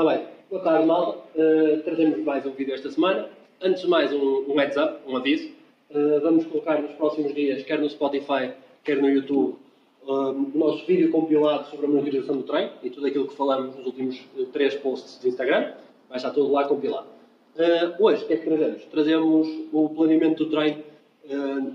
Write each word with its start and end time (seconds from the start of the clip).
Ora 0.00 0.16
bem, 0.16 0.26
boa 0.48 0.62
tarde, 0.62 0.86
malta. 0.86 1.18
Uh, 1.34 1.82
trazemos 1.82 2.24
mais 2.24 2.46
um 2.46 2.52
vídeo 2.52 2.72
esta 2.72 2.90
semana. 2.90 3.28
Antes 3.60 3.82
de 3.82 3.88
mais, 3.88 4.10
um, 4.10 4.46
um 4.48 4.58
heads 4.58 4.74
up, 4.78 4.98
um 5.06 5.14
aviso. 5.14 5.50
Uh, 5.90 6.18
vamos 6.22 6.46
colocar 6.46 6.80
nos 6.80 6.92
próximos 6.92 7.34
dias, 7.34 7.62
quer 7.64 7.78
no 7.78 7.90
Spotify, 7.90 8.52
quer 8.82 8.96
no 8.96 9.10
YouTube, 9.10 9.58
o 10.06 10.32
nosso 10.54 10.86
vídeo 10.86 11.10
compilado 11.10 11.68
sobre 11.68 11.84
a 11.84 11.88
monitorização 11.90 12.38
do 12.38 12.44
trem 12.44 12.70
e 12.82 12.88
tudo 12.88 13.08
aquilo 13.08 13.28
que 13.28 13.36
falamos 13.36 13.76
nos 13.76 13.84
últimos 13.84 14.18
uh, 14.38 14.46
três 14.46 14.74
posts 14.76 15.20
de 15.20 15.28
Instagram. 15.28 15.74
Vai 16.08 16.16
estar 16.16 16.30
tudo 16.30 16.50
lá 16.50 16.66
compilado. 16.66 17.08
Uh, 17.56 18.02
hoje, 18.02 18.24
o 18.24 18.26
que 18.26 18.32
é 18.32 18.36
que 18.38 18.46
trazemos? 18.46 18.82
Trazemos 18.86 19.48
o 19.70 19.90
planeamento 19.90 20.46
do 20.46 20.50
treino 20.50 20.82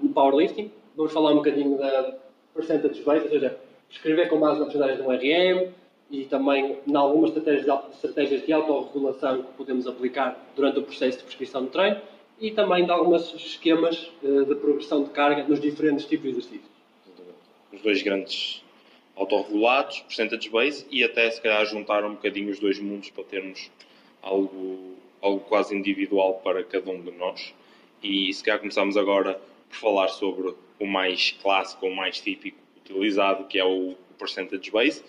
no 0.01 0.09
powerlifting. 0.09 0.71
Vamos 0.97 1.13
falar 1.13 1.31
um 1.31 1.35
bocadinho 1.35 1.77
da 1.77 2.15
percentage 2.55 3.03
base, 3.03 3.25
ou 3.25 3.29
seja, 3.29 3.55
escrever 3.87 4.29
com 4.29 4.39
base 4.39 4.61
nas 4.61 4.73
porcentagens 4.73 4.97
do 4.97 5.11
RM, 5.11 5.71
e 6.09 6.25
também 6.25 6.77
em 6.87 6.95
algumas 6.95 7.31
estratégias 7.31 8.45
de, 8.45 8.53
autorregulação 8.53 9.43
que 9.43 9.53
podemos 9.53 9.87
aplicar 9.87 10.37
durante 10.55 10.79
o 10.79 10.83
processo 10.83 11.17
de 11.17 11.23
prescrição 11.23 11.65
de 11.65 11.71
treino 11.71 12.01
e 12.39 12.51
também 12.51 12.85
de 12.85 12.91
alguns 12.91 13.33
esquemas 13.33 14.11
uh, 14.21 14.45
de 14.45 14.55
progressão 14.55 15.03
de 15.03 15.09
carga 15.09 15.43
nos 15.47 15.59
diferentes 15.59 16.05
tipos 16.05 16.25
de 16.25 16.37
exercícios. 16.37 16.75
Os 17.73 17.81
dois 17.81 18.01
grandes 18.03 18.63
autorregulados, 19.15 20.01
percentage 20.01 20.49
base 20.49 20.85
e 20.91 21.03
até 21.03 21.29
se 21.31 21.41
calhar 21.41 21.65
juntar 21.65 22.03
um 22.03 22.11
bocadinho 22.11 22.51
os 22.51 22.59
dois 22.59 22.79
mundos 22.79 23.09
para 23.09 23.23
termos 23.23 23.71
algo, 24.21 24.95
algo 25.21 25.39
quase 25.41 25.75
individual 25.75 26.35
para 26.43 26.63
cada 26.63 26.91
um 26.91 27.01
de 27.01 27.11
nós. 27.11 27.53
E 28.03 28.31
se 28.33 28.43
calhar 28.43 28.59
começamos 28.59 28.97
agora 28.97 29.39
por 29.69 29.77
falar 29.77 30.09
sobre 30.09 30.53
o 30.79 30.85
mais 30.85 31.31
clássico, 31.41 31.87
o 31.87 31.95
mais 31.95 32.19
típico 32.19 32.57
utilizado, 32.77 33.45
que 33.45 33.57
é 33.57 33.65
o 33.65 33.95
percentage 34.17 34.69
base 34.69 35.03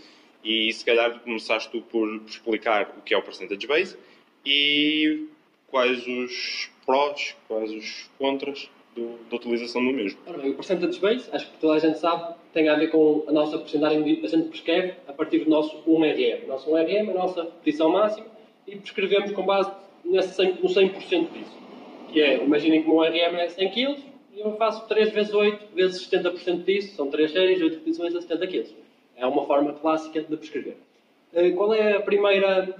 e 0.46 0.72
se 0.72 0.84
calhar 0.84 1.18
começaste 1.20 1.68
tu 1.70 1.82
por 1.82 2.22
explicar 2.24 2.94
o 2.96 3.02
que 3.02 3.12
é 3.12 3.18
o 3.18 3.22
percentage 3.22 3.66
base 3.66 3.96
e 4.44 5.26
quais 5.68 6.06
os 6.06 6.70
prós, 6.86 7.34
quais 7.48 7.72
os 7.72 8.08
contras 8.16 8.70
do, 8.94 9.18
da 9.28 9.36
utilização 9.36 9.84
do 9.84 9.92
mesmo. 9.92 10.20
Ora 10.24 10.38
bem, 10.38 10.52
o 10.52 10.54
percentage 10.54 11.00
base, 11.00 11.28
acho 11.32 11.50
que 11.50 11.58
toda 11.58 11.74
a 11.74 11.78
gente 11.80 11.98
sabe, 11.98 12.34
tem 12.52 12.68
a 12.68 12.76
ver 12.76 12.92
com 12.92 13.24
a 13.26 13.32
nossa 13.32 13.58
porcentagem 13.58 14.04
de 14.04 14.24
a 14.24 14.28
gente 14.28 14.48
prescreve 14.48 14.94
a 15.08 15.12
partir 15.12 15.40
do 15.40 15.50
nosso 15.50 15.82
1RM. 15.82 16.44
O 16.44 16.46
nosso 16.46 16.70
1RM 16.70 16.88
é 16.88 17.00
a 17.00 17.14
nossa 17.14 17.44
petição 17.44 17.90
máxima 17.90 18.26
e 18.68 18.76
prescrevemos 18.76 19.32
com 19.32 19.44
base 19.44 19.72
nesse 20.04 20.34
100, 20.34 20.54
no 20.62 20.68
100% 20.68 21.32
disso. 21.32 21.58
Que 22.12 22.20
é, 22.20 22.44
imaginem 22.44 22.84
que 22.84 22.88
o 22.88 22.92
meu 22.92 23.02
RM 23.02 23.36
é 23.36 23.48
100 23.48 23.70
kg 23.70 23.96
e 24.32 24.40
eu 24.40 24.56
faço 24.56 24.86
3 24.86 25.10
vezes 25.10 25.34
8 25.34 25.74
vezes 25.74 26.08
70% 26.08 26.62
disso, 26.62 26.94
são 26.94 27.10
3 27.10 27.32
séries, 27.32 27.60
8 27.60 27.74
repetições 27.74 28.14
a 28.14 28.20
70 28.20 28.46
kg. 28.46 28.85
É 29.16 29.26
uma 29.26 29.46
forma 29.46 29.72
clássica 29.72 30.20
de 30.20 30.36
prescrever. 30.36 30.76
Eh, 31.32 31.50
qual 31.50 31.72
é 31.72 31.94
a 31.94 32.00
primeira 32.00 32.76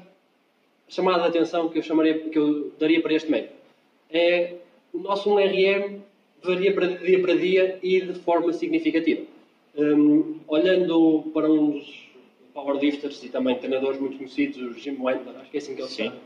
chamada 0.89 1.23
de 1.23 1.29
atenção 1.29 1.69
que 1.69 1.79
eu, 1.79 1.83
chamaria, 1.83 2.19
que 2.19 2.39
eu 2.39 2.73
daria 2.79 3.01
para 3.01 3.15
este 3.15 3.31
método? 3.31 3.55
É 4.11 4.55
o 4.92 4.98
nosso 4.98 5.31
1RM 5.31 6.01
varia 6.42 6.73
para 6.73 6.87
dia 6.87 7.20
para 7.20 7.34
dia 7.34 7.79
e 7.83 8.01
de 8.01 8.14
forma 8.14 8.53
significativa. 8.53 9.23
Um, 9.77 10.37
olhando 10.47 11.31
para 11.34 11.51
um 11.51 11.73
dos 11.73 12.07
powerlifters 12.55 13.23
e 13.25 13.29
também 13.29 13.57
treinadores 13.57 14.01
muito 14.01 14.17
conhecidos, 14.17 14.59
o 14.59 14.73
Jim 14.79 14.97
Wendler, 14.98 15.37
acho 15.41 15.51
que 15.51 15.57
é 15.57 15.61
assim 15.61 15.75
que 15.75 15.83
ele 15.83 15.89
se 15.89 15.97
chama, 15.97 16.17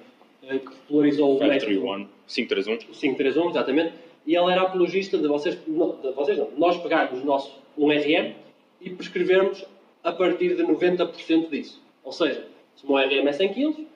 eh, 0.45 0.59
que 0.59 0.71
popularizou 0.71 1.37
o 1.37 1.41
método 1.41 2.07
531. 2.27 2.93
531, 2.93 3.51
exatamente. 3.51 3.95
E 4.27 4.37
ele 4.37 4.53
era 4.53 4.63
apologista 4.63 5.19
de 5.19 5.27
vocês, 5.27 5.59
não, 5.67 5.97
de 5.97 6.13
vocês 6.13 6.39
não, 6.39 6.51
nós 6.57 6.77
pegarmos 6.77 7.23
o 7.23 7.27
nosso 7.27 7.59
1RM 7.77 8.35
e 8.81 8.91
prescrevermos 8.91 9.65
a 10.03 10.13
partir 10.13 10.57
de 10.57 10.63
90% 10.63 11.51
disso. 11.51 11.83
Ou 12.03 12.13
seja, 12.13 12.47
se 12.77 12.85
o 12.85 12.93
meu 12.93 12.97
RM 12.97 13.29
é 13.29 13.33
100 13.33 13.53
kg, 13.53 13.87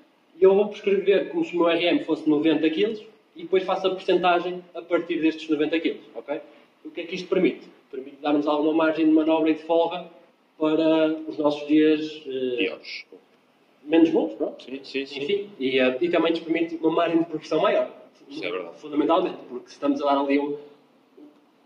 eu 0.40 0.54
vou 0.54 0.68
prescrever 0.68 1.30
como 1.30 1.44
se 1.44 1.56
o 1.56 1.58
meu 1.60 1.68
RM 1.68 2.04
fosse 2.04 2.28
90 2.28 2.68
kg 2.70 3.06
e 3.36 3.42
depois 3.42 3.64
faço 3.64 3.86
a 3.86 3.90
porcentagem 3.90 4.62
a 4.74 4.82
partir 4.82 5.20
destes 5.20 5.48
90 5.48 5.80
kg. 5.80 6.00
Okay? 6.14 6.40
O 6.84 6.90
que 6.90 7.00
é 7.00 7.04
que 7.04 7.14
isto 7.14 7.28
permite? 7.28 7.66
Permite 7.90 8.16
dar-nos 8.20 8.46
alguma 8.46 8.72
margem 8.72 9.06
de 9.06 9.12
manobra 9.12 9.50
e 9.50 9.54
de 9.54 9.62
folga 9.62 10.06
para 10.58 11.08
os 11.26 11.38
nossos 11.38 11.66
dias 11.66 12.22
uh, 12.26 12.78
menos 13.84 14.10
bons, 14.10 14.34
pronto. 14.34 14.62
Sim, 14.62 14.80
sim, 14.84 15.06
sim. 15.06 15.22
Enfim, 15.22 15.50
e, 15.58 15.80
uh, 15.80 15.96
e, 16.00 16.08
também 16.08 16.32
nos 16.32 16.40
permite 16.40 16.76
uma 16.76 16.90
margem 16.90 17.18
de 17.18 17.24
progressão 17.24 17.60
maior. 17.60 17.90
Isso 18.28 18.44
é 18.44 18.50
verdade. 18.50 18.78
Fundamentalmente, 18.78 19.36
porque 19.48 19.68
estamos 19.68 20.00
a 20.02 20.04
dar 20.04 20.20
ali 20.20 20.38
um. 20.38 20.56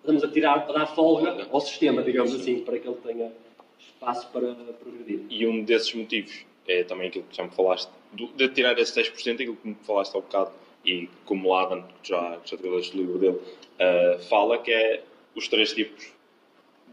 Estamos 0.00 0.24
a 0.24 0.28
tirar, 0.28 0.66
a 0.68 0.72
dar 0.72 0.86
folga 0.86 1.46
ao 1.50 1.60
sistema, 1.60 2.02
digamos 2.02 2.34
assim, 2.34 2.60
para 2.60 2.78
que 2.78 2.88
ele 2.88 2.96
tenha 3.04 3.32
espaço 3.78 4.28
para 4.32 4.54
progredir. 4.54 5.20
E 5.30 5.46
um 5.46 5.64
desses 5.64 5.92
motivos 5.94 6.44
é 6.66 6.84
também 6.84 7.08
aquilo 7.08 7.24
que 7.30 7.36
já 7.36 7.44
me 7.44 7.50
falaste, 7.50 7.90
de 8.12 8.48
tirar 8.48 8.78
esse 8.78 9.00
10%, 9.00 9.34
aquilo 9.34 9.56
que 9.56 9.68
me 9.68 9.76
falaste 9.82 10.14
há 10.14 10.18
um 10.18 10.22
bocado, 10.22 10.52
e 10.84 11.08
como 11.24 11.48
o 11.48 11.54
Adam, 11.54 11.82
que 12.02 12.10
já, 12.10 12.38
já 12.44 12.56
tive 12.56 12.68
o 12.68 12.78
livro 12.78 13.18
dele, 13.18 13.36
uh, 13.36 14.18
fala, 14.28 14.58
que 14.58 14.72
é 14.72 15.02
os 15.34 15.48
três 15.48 15.72
tipos 15.72 16.12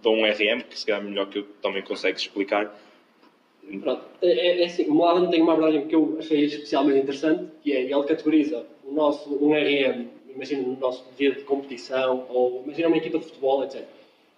de 0.01 0.07
um 0.07 0.23
RM, 0.23 0.62
que 0.69 0.78
se 0.78 0.85
calhar 0.85 1.03
melhor 1.03 1.28
que 1.29 1.40
eu 1.40 1.44
também 1.62 1.81
consegue 1.81 2.18
explicar. 2.18 2.73
Pronto, 3.81 4.03
é, 4.22 4.28
é, 4.28 4.62
é 4.62 4.66
assim, 4.66 4.90
o 4.90 5.06
Adam 5.06 5.29
tem 5.29 5.41
uma 5.41 5.53
abordagem 5.53 5.88
que 5.88 5.96
eu 5.96 6.17
achei 6.19 6.46
especialmente 6.46 7.00
interessante, 7.00 7.52
que 7.63 7.73
é, 7.73 7.81
ele 7.81 8.03
categoriza 8.03 8.66
o 8.84 8.94
nosso, 8.94 9.34
um 9.44 9.53
RM, 9.53 10.07
imagina 10.34 10.62
no 10.62 10.78
nosso 10.78 11.06
dia 11.17 11.31
de 11.31 11.44
competição, 11.44 12.25
ou 12.29 12.63
imagina 12.66 12.88
uma 12.88 12.97
equipa 12.97 13.17
de 13.17 13.25
futebol, 13.25 13.63
etc. 13.63 13.84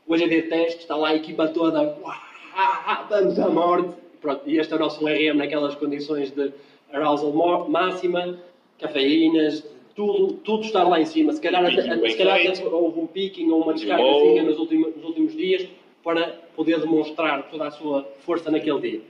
Hoje 0.07 0.23
é 0.23 0.27
dia 0.27 0.41
de 0.43 0.49
teste, 0.49 0.79
está 0.79 0.95
lá 0.95 1.09
a 1.09 1.15
equipa 1.15 1.49
toda, 1.49 1.81
uau, 1.81 2.15
ah, 2.57 2.83
ah, 2.87 3.07
vamos 3.09 3.39
à 3.39 3.49
morte. 3.49 3.95
Pronto, 4.19 4.41
e 4.47 4.57
este 4.57 4.73
é 4.73 4.75
o 4.75 4.79
nosso 4.79 5.05
RM 5.05 5.35
naquelas 5.35 5.75
condições 5.75 6.31
de 6.31 6.51
arousal 6.91 7.31
máxima, 7.69 8.37
cafeínas, 8.79 9.63
tudo, 9.95 10.33
tudo 10.43 10.63
estar 10.63 10.83
lá 10.83 10.99
em 10.99 11.05
cima. 11.05 11.33
Se 11.33 11.41
calhar, 11.41 11.63
até, 11.63 11.81
se 11.81 12.17
calhar 12.17 12.39
até 12.39 12.65
houve 12.65 12.99
um 12.99 13.07
picking 13.07 13.49
ou 13.51 13.61
uma 13.61 13.73
descarga 13.73 14.43
nos 14.43 14.57
últimos, 14.57 14.95
nos 14.95 15.05
últimos 15.05 15.35
dias 15.35 15.67
para 16.03 16.39
poder 16.55 16.79
demonstrar 16.79 17.49
toda 17.49 17.67
a 17.67 17.71
sua 17.71 18.03
força 18.21 18.49
naquele 18.49 18.79
dia. 18.79 19.01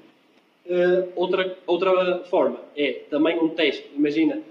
Uh, 0.66 1.08
outra, 1.16 1.58
outra 1.66 2.19
forma 2.25 2.59
é 2.75 3.03
também 3.09 3.40
um 3.40 3.50
teste, 3.50 3.90
imagina, 3.96 4.41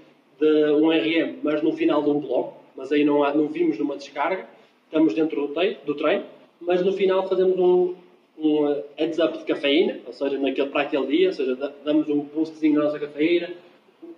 de 0.41 0.65
um 0.73 0.91
RM, 0.91 1.39
mas 1.43 1.63
no 1.63 1.73
final 1.73 2.03
de 2.03 2.11
um 2.11 2.21
bloco, 2.21 2.55
mas 2.75 2.93
aí 2.93 3.05
não, 3.05 3.23
há, 3.23 3.34
não 3.34 3.49
vimos 3.49 3.78
numa 3.78 3.97
descarga, 3.97 4.47
estamos 4.84 5.13
dentro 5.13 5.49
do, 5.49 5.77
do 5.84 5.95
treino, 5.95 6.25
mas 6.61 6.83
no 6.83 6.93
final 6.93 7.28
fazemos 7.28 7.59
um, 7.59 7.95
um 8.38 8.82
heads 8.97 9.19
up 9.19 9.38
de 9.38 9.44
cafeína, 9.44 10.00
ou 10.06 10.12
seja, 10.12 10.38
naquele, 10.38 10.69
para 10.69 10.82
aquele 10.82 11.06
dia, 11.06 11.28
ou 11.28 11.32
seja, 11.32 11.74
damos 11.84 12.08
um 12.08 12.20
boostzinho 12.20 12.78
na 12.78 12.84
nossa 12.84 12.98
cafeína, 12.98 13.50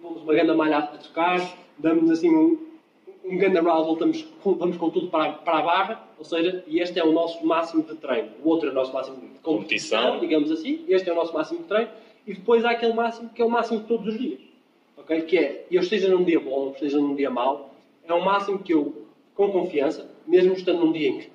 pomos 0.01 0.23
uma 0.23 0.35
grande 0.35 0.55
malha 0.55 0.79
a 0.79 0.83
tocar, 0.83 1.57
damos 1.77 2.11
assim 2.11 2.31
um, 2.31 2.59
um 3.25 3.37
grande 3.37 3.59
arousal, 3.59 3.97
vamos, 3.97 4.27
vamos 4.45 4.77
com 4.77 4.91
tudo 4.91 5.09
para, 5.09 5.33
para 5.33 5.59
a 5.59 5.63
barra, 5.63 6.09
ou 6.19 6.25
seja, 6.25 6.65
e 6.67 6.81
este 6.81 6.99
é 6.99 7.05
o 7.05 7.13
nosso 7.13 7.45
máximo 7.47 7.83
de 7.83 7.95
treino. 7.97 8.31
O 8.43 8.49
outro 8.49 8.69
é 8.69 8.73
o 8.73 8.75
nosso 8.75 8.93
máximo 8.93 9.17
de 9.17 9.39
competição, 9.41 10.13
competição. 10.13 10.21
digamos 10.21 10.51
assim, 10.51 10.85
este 10.89 11.09
é 11.09 11.13
o 11.13 11.17
nosso 11.17 11.35
máximo 11.35 11.61
de 11.61 11.67
treino, 11.67 11.91
e 12.27 12.35
depois 12.35 12.65
há 12.65 12.71
aquele 12.71 12.93
máximo 12.93 13.31
que 13.31 13.41
é 13.41 13.45
o 13.45 13.51
máximo 13.51 13.81
de 13.81 13.87
todos 13.87 14.07
os 14.15 14.19
dias. 14.19 14.41
ok? 14.97 15.23
Que 15.23 15.39
é, 15.39 15.67
eu 15.71 15.81
esteja 15.81 16.09
num 16.09 16.25
dia 16.25 16.41
bom, 16.41 16.73
esteja 16.73 16.99
num 16.99 17.15
dia 17.15 17.31
mau, 17.31 17.75
é 18.05 18.13
o 18.13 18.25
máximo 18.25 18.59
que 18.59 18.73
eu, 18.73 19.07
com 19.35 19.51
confiança, 19.51 20.11
mesmo 20.27 20.55
estando 20.55 20.81
num 20.81 20.93
dia 20.93 21.09
em 21.09 21.19
que 21.19 21.31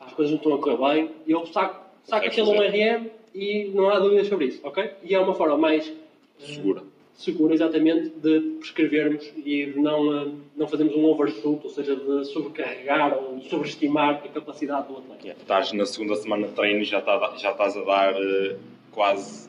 as 0.00 0.12
coisas 0.12 0.30
não 0.30 0.38
estão 0.38 0.54
a 0.54 0.58
correr 0.58 0.94
bem, 0.94 1.10
eu 1.26 1.46
saco 1.46 1.79
saca 2.04 2.26
aquele 2.26 2.48
um 2.48 2.60
RM 2.60 3.10
e 3.34 3.70
não 3.74 3.88
há 3.88 3.98
dúvidas 3.98 4.28
sobre 4.28 4.46
isso, 4.46 4.60
ok? 4.64 4.90
E 5.02 5.14
é 5.14 5.20
uma 5.20 5.34
forma 5.34 5.56
mais 5.56 5.88
eh, 5.88 6.44
segura, 6.44 6.82
segura 7.14 7.54
exatamente, 7.54 8.10
de 8.10 8.40
prescrevermos 8.58 9.30
e 9.44 9.66
não, 9.76 10.08
uh, 10.08 10.34
não 10.56 10.66
fazermos 10.66 10.96
um 10.96 11.04
overshoot, 11.04 11.60
ou 11.62 11.70
seja, 11.70 11.94
de 11.94 12.24
sobrecarregar 12.26 13.16
ou 13.16 13.40
sobreestimar 13.42 14.22
a 14.24 14.28
capacidade 14.28 14.88
do 14.88 14.98
atleta. 14.98 15.22
Yeah. 15.22 15.40
Estás 15.40 15.72
na 15.72 15.86
segunda 15.86 16.16
semana 16.16 16.48
de 16.48 16.54
treino 16.54 16.80
e 16.80 16.84
já, 16.84 17.00
tá, 17.00 17.34
já 17.36 17.52
estás 17.52 17.76
a 17.76 17.82
dar 17.82 18.14
uh, 18.14 18.58
quase 18.90 19.48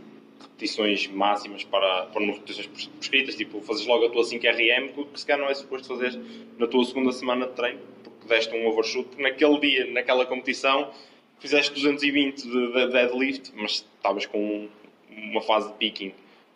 repetições 0.61 1.07
máximas 1.07 1.63
para, 1.63 2.05
para 2.05 2.23
repetições 2.23 2.67
prescritas, 2.67 3.35
tipo, 3.35 3.61
fazes 3.61 3.85
logo 3.87 4.05
a 4.05 4.09
tua 4.09 4.23
5RM, 4.23 5.07
que 5.11 5.19
se 5.19 5.25
calhar 5.25 5.41
não 5.41 5.49
é 5.49 5.53
suposto 5.55 5.87
fazer 5.87 6.19
na 6.59 6.67
tua 6.67 6.85
segunda 6.85 7.11
semana 7.11 7.47
de 7.47 7.53
treino, 7.53 7.79
porque 8.03 8.27
deste 8.27 8.55
um 8.55 8.67
overshoot, 8.67 9.09
porque 9.09 9.23
naquele 9.23 9.59
dia, 9.59 9.91
naquela 9.91 10.25
competição, 10.25 10.91
fizeste 11.41 11.73
220 11.73 12.43
de, 12.43 12.71
de 12.71 12.87
deadlift, 12.87 13.51
mas 13.55 13.85
estavas 13.97 14.25
com 14.27 14.69
uma 15.09 15.41
fase 15.41 15.69
de 15.69 15.73
picking. 15.73 16.13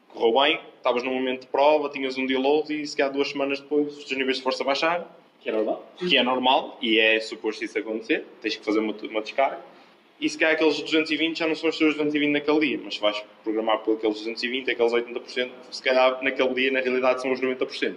Correu 0.09 0.41
bem, 0.41 0.59
estavas 0.77 1.03
num 1.03 1.13
momento 1.13 1.41
de 1.41 1.47
prova, 1.47 1.89
tinhas 1.89 2.17
um 2.17 2.25
deload 2.25 2.73
e 2.73 2.85
se 2.85 2.95
calhar 2.95 3.11
duas 3.11 3.29
semanas 3.29 3.59
depois 3.59 3.97
os 3.97 4.05
teus 4.05 4.17
níveis 4.17 4.37
de 4.37 4.43
força 4.43 4.63
baixaram. 4.63 5.05
Que 5.41 5.49
é 5.49 5.51
normal. 5.51 5.91
Que 5.97 6.17
é 6.17 6.23
normal 6.23 6.77
e 6.81 6.99
é 6.99 7.19
suposto 7.19 7.65
isso 7.65 7.77
acontecer. 7.77 8.25
Tens 8.41 8.55
que 8.55 8.63
fazer 8.63 8.79
uma, 8.79 8.93
uma 8.93 9.21
descarga. 9.21 9.59
E 10.21 10.29
se 10.29 10.37
calhar 10.37 10.53
aqueles 10.53 10.79
220 10.79 11.37
já 11.37 11.47
não 11.47 11.55
são 11.55 11.69
os 11.69 11.77
teus 11.77 11.95
220 11.95 12.31
naquele 12.31 12.59
dia, 12.59 12.79
mas 12.81 12.97
vais 12.97 13.21
programar 13.43 13.79
por 13.79 13.97
aqueles 13.97 14.17
220, 14.17 14.71
aqueles 14.71 14.93
80%, 14.93 15.51
se 15.71 15.83
calhar 15.83 16.23
naquele 16.23 16.53
dia 16.53 16.71
na 16.71 16.79
realidade 16.79 17.21
são 17.21 17.33
os 17.33 17.41
90%. 17.41 17.95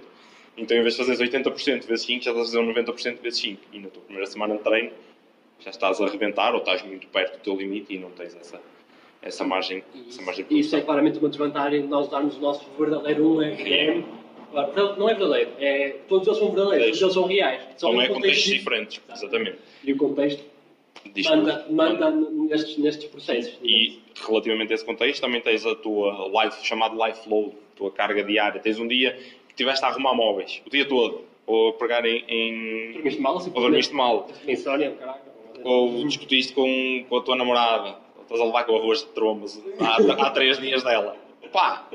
Então 0.57 0.77
em 0.77 0.83
vez 0.83 0.95
de 0.97 1.07
fazeres 1.07 1.21
80% 1.21 1.87
vezes 1.87 2.07
5, 2.07 2.25
já 2.25 2.31
estás 2.33 2.49
a 2.49 2.51
fazer 2.51 2.59
um 2.59 2.75
90% 2.75 3.21
vezes 3.21 3.39
5. 3.39 3.63
E 3.73 3.79
na 3.79 3.89
tua 3.89 4.03
primeira 4.03 4.27
semana 4.27 4.57
de 4.57 4.65
treino 4.65 4.91
já 5.61 5.71
estás 5.71 6.01
a 6.01 6.07
arrebentar 6.07 6.53
ou 6.55 6.59
estás 6.61 6.83
muito 6.83 7.07
perto 7.09 7.39
do 7.39 7.43
teu 7.43 7.57
limite 7.57 7.95
e 7.95 7.99
não 7.99 8.11
tens 8.11 8.35
essa, 8.37 8.61
essa 9.23 9.45
margem, 9.45 9.83
E 9.95 10.09
essa 10.09 10.23
margem 10.23 10.47
isso, 10.51 10.77
é 10.77 10.81
claramente 10.81 11.19
uma 11.19 11.29
desvantagem 11.29 11.83
de 11.83 11.89
nós 11.89 12.09
darmos 12.09 12.37
o 12.37 12.41
nosso 12.41 12.69
verdadeiro 12.79 13.25
1RM. 13.25 14.05
Claro, 14.51 14.97
Não 14.97 15.09
é 15.11 15.15
verdadeiro, 15.15 15.51
é, 15.59 15.97
todos 16.09 16.27
eles 16.27 16.39
são 16.39 16.51
verdadeiros, 16.53 16.87
todos 16.87 17.03
eles 17.03 17.15
são 17.15 17.25
reais. 17.25 17.63
Só 17.77 17.93
Não 17.93 18.01
é 18.01 18.09
contextos 18.09 18.45
di- 18.45 18.59
diferentes, 18.59 19.01
exatamente. 19.13 19.59
E 19.85 19.93
o 19.93 19.97
contexto 19.99 20.43
manda, 21.29 21.67
manda 21.71 22.11
nestes, 22.11 22.79
nestes 22.79 23.05
processos. 23.11 23.59
E 23.63 24.01
relativamente 24.27 24.73
a 24.73 24.75
esse 24.75 24.85
contexto, 24.85 25.21
também 25.21 25.41
tens 25.43 25.67
a 25.67 25.75
tua 25.75 26.31
life, 26.45 26.65
chamado 26.67 26.97
life 27.05 27.29
load, 27.29 27.51
a 27.75 27.77
tua 27.77 27.91
carga 27.91 28.25
diária. 28.25 28.59
Tens 28.61 28.79
um 28.79 28.89
dia 28.89 29.13
que 29.49 29.53
estiveste 29.53 29.85
a 29.85 29.89
arrumar 29.89 30.15
móveis, 30.15 30.63
o 30.67 30.71
dia 30.71 30.87
todo, 30.87 31.25
ou 31.47 31.69
a 31.69 31.73
pegar 31.75 32.07
em. 32.07 32.25
em 32.27 32.93
Dormiste 32.93 33.21
mal, 33.21 33.35
ou 33.37 33.61
dormiste 33.61 33.95
mal, 33.95 34.29
Insónia, 34.47 34.93
caraca. 34.93 35.29
Ou 35.65 36.07
discutiste 36.07 36.53
com, 36.53 37.05
com 37.09 37.17
a 37.17 37.23
tua 37.23 37.37
namorada, 37.37 37.97
ou 38.17 38.23
estás 38.23 38.41
a 38.41 38.45
levar 38.45 38.65
com 38.65 38.77
arroz 38.77 39.01
de 39.01 39.09
trombas 39.09 39.63
há, 39.81 40.27
há 40.27 40.31
três 40.31 40.59
dias 40.59 40.83
dela. 40.83 41.17
Pá, 41.53 41.89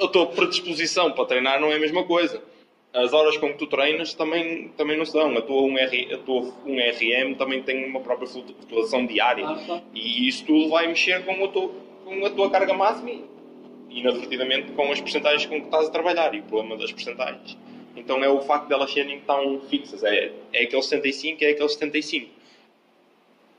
a 0.00 0.08
tua 0.08 0.26
predisposição 0.26 1.12
para 1.12 1.24
treinar 1.26 1.60
não 1.60 1.70
é 1.70 1.76
a 1.76 1.78
mesma 1.78 2.04
coisa. 2.04 2.42
As 2.94 3.14
horas 3.14 3.38
com 3.38 3.48
que 3.48 3.58
tu 3.58 3.66
treinas 3.66 4.12
também, 4.12 4.68
também 4.76 4.98
não. 4.98 5.02
A 5.02 5.42
tua 5.42 5.62
1R, 5.62 6.14
a 6.14 6.18
tua 6.18 6.42
1RM 6.66 7.36
também 7.38 7.62
tem 7.62 7.86
uma 7.86 8.00
própria 8.00 8.28
flutuação 8.28 9.06
diária. 9.06 9.48
Ah, 9.48 9.64
tá. 9.66 9.82
E 9.94 10.28
isso 10.28 10.44
tudo 10.44 10.68
vai 10.68 10.86
mexer 10.86 11.24
com 11.24 11.42
a 11.42 11.48
tua, 11.48 11.70
com 12.04 12.26
a 12.26 12.30
tua 12.30 12.50
carga 12.50 12.74
máxima 12.74 13.10
e, 13.10 13.24
inadvertidamente, 13.90 14.72
com 14.72 14.92
as 14.92 15.00
percentagens 15.00 15.46
com 15.46 15.58
que 15.58 15.66
estás 15.66 15.88
a 15.88 15.90
trabalhar. 15.90 16.34
E 16.34 16.40
o 16.40 16.42
problema 16.42 16.76
das 16.76 16.92
percentagens. 16.92 17.56
Então 17.96 18.22
é 18.22 18.28
o 18.28 18.40
facto 18.40 18.68
de 18.68 18.74
elas 18.74 18.92
serem 18.92 19.20
tão 19.20 19.60
fixas. 19.60 20.02
É, 20.02 20.32
é 20.52 20.62
aquele 20.62 20.82
75, 20.82 21.44
é 21.44 21.50
aquele 21.50 21.68
75. 21.68 22.30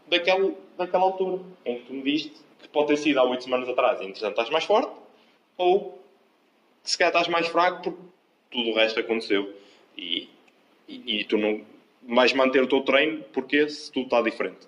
Daquela, 0.07 0.53
daquela 0.77 1.03
altura 1.03 1.43
em 1.65 1.79
que 1.79 1.85
tu 1.85 1.93
me 1.93 2.03
diste 2.03 2.33
que 2.61 2.67
pode 2.69 2.87
ter 2.87 2.97
sido 2.97 3.19
há 3.19 3.23
8 3.23 3.43
semanas 3.43 3.69
atrás. 3.69 4.01
Entretanto, 4.01 4.31
estás 4.31 4.49
mais 4.49 4.63
forte. 4.63 4.91
Ou 5.57 5.99
se 6.83 6.97
calhar 6.97 7.11
estás 7.11 7.27
mais 7.27 7.47
fraco 7.47 7.83
porque 7.83 8.01
tudo 8.51 8.71
o 8.71 8.75
resto 8.75 8.99
aconteceu. 8.99 9.53
E, 9.97 10.29
e, 10.87 11.19
e 11.19 11.23
tu 11.25 11.37
não 11.37 11.61
vais 12.03 12.33
manter 12.33 12.61
o 12.61 12.67
teu 12.67 12.81
treino 12.81 13.23
porque 13.31 13.69
se 13.69 13.91
tudo 13.91 14.05
está 14.05 14.21
diferente. 14.21 14.67